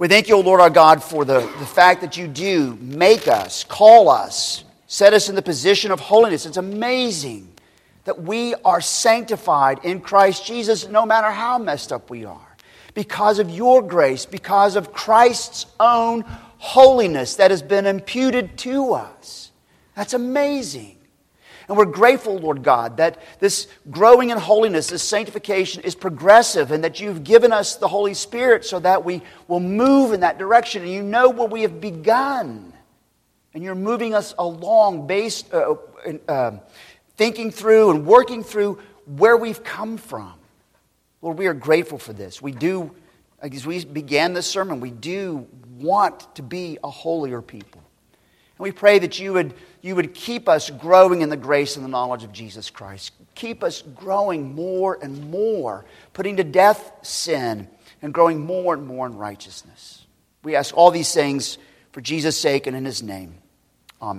We 0.00 0.08
thank 0.08 0.28
you, 0.28 0.36
O 0.36 0.40
Lord 0.40 0.62
our 0.62 0.70
God, 0.70 1.04
for 1.04 1.26
the, 1.26 1.40
the 1.40 1.66
fact 1.66 2.00
that 2.00 2.16
you 2.16 2.26
do 2.26 2.74
make 2.80 3.28
us, 3.28 3.64
call 3.64 4.08
us, 4.08 4.64
set 4.86 5.12
us 5.12 5.28
in 5.28 5.34
the 5.34 5.42
position 5.42 5.90
of 5.90 6.00
holiness. 6.00 6.46
It's 6.46 6.56
amazing 6.56 7.52
that 8.04 8.22
we 8.22 8.54
are 8.64 8.80
sanctified 8.80 9.84
in 9.84 10.00
Christ 10.00 10.46
Jesus 10.46 10.88
no 10.88 11.04
matter 11.04 11.30
how 11.30 11.58
messed 11.58 11.92
up 11.92 12.08
we 12.08 12.24
are. 12.24 12.56
Because 12.94 13.38
of 13.38 13.50
your 13.50 13.82
grace, 13.82 14.24
because 14.24 14.74
of 14.74 14.94
Christ's 14.94 15.66
own 15.78 16.22
holiness 16.56 17.36
that 17.36 17.50
has 17.50 17.60
been 17.60 17.84
imputed 17.84 18.56
to 18.60 18.94
us. 18.94 19.52
That's 19.96 20.14
amazing. 20.14 20.96
And 21.70 21.78
we're 21.78 21.84
grateful, 21.84 22.36
Lord 22.36 22.64
God, 22.64 22.96
that 22.96 23.22
this 23.38 23.68
growing 23.92 24.30
in 24.30 24.38
holiness, 24.38 24.88
this 24.88 25.04
sanctification 25.04 25.84
is 25.84 25.94
progressive 25.94 26.72
and 26.72 26.82
that 26.82 26.98
you've 26.98 27.22
given 27.22 27.52
us 27.52 27.76
the 27.76 27.86
Holy 27.86 28.12
Spirit 28.12 28.64
so 28.64 28.80
that 28.80 29.04
we 29.04 29.22
will 29.46 29.60
move 29.60 30.12
in 30.12 30.18
that 30.20 30.36
direction. 30.36 30.82
And 30.82 30.90
you 30.90 31.00
know 31.00 31.30
where 31.30 31.46
we 31.46 31.62
have 31.62 31.80
begun. 31.80 32.72
And 33.54 33.62
you're 33.62 33.76
moving 33.76 34.14
us 34.14 34.34
along 34.36 35.06
based, 35.06 35.54
uh, 35.54 35.76
uh, 36.26 36.58
thinking 37.16 37.52
through 37.52 37.92
and 37.92 38.04
working 38.04 38.42
through 38.42 38.80
where 39.06 39.36
we've 39.36 39.62
come 39.62 39.96
from. 39.96 40.34
Lord, 41.22 41.38
we 41.38 41.46
are 41.46 41.54
grateful 41.54 41.98
for 41.98 42.12
this. 42.12 42.42
We 42.42 42.50
do, 42.50 42.90
as 43.40 43.64
we 43.64 43.84
began 43.84 44.32
this 44.32 44.48
sermon, 44.48 44.80
we 44.80 44.90
do 44.90 45.46
want 45.78 46.34
to 46.34 46.42
be 46.42 46.78
a 46.82 46.90
holier 46.90 47.40
people. 47.40 47.80
And 48.58 48.64
we 48.64 48.72
pray 48.72 48.98
that 48.98 49.20
you 49.20 49.34
would, 49.34 49.54
you 49.82 49.94
would 49.94 50.14
keep 50.14 50.48
us 50.48 50.70
growing 50.70 51.22
in 51.22 51.28
the 51.28 51.36
grace 51.36 51.76
and 51.76 51.84
the 51.84 51.88
knowledge 51.88 52.24
of 52.24 52.32
Jesus 52.32 52.70
Christ. 52.70 53.12
Keep 53.34 53.64
us 53.64 53.82
growing 53.82 54.54
more 54.54 54.98
and 55.00 55.30
more, 55.30 55.84
putting 56.12 56.36
to 56.36 56.44
death 56.44 56.92
sin 57.02 57.68
and 58.02 58.12
growing 58.12 58.40
more 58.40 58.74
and 58.74 58.86
more 58.86 59.06
in 59.06 59.16
righteousness. 59.16 60.06
We 60.42 60.56
ask 60.56 60.76
all 60.76 60.90
these 60.90 61.12
things 61.12 61.58
for 61.92 62.00
Jesus' 62.00 62.38
sake 62.38 62.66
and 62.66 62.76
in 62.76 62.84
his 62.84 63.02
name. 63.02 63.34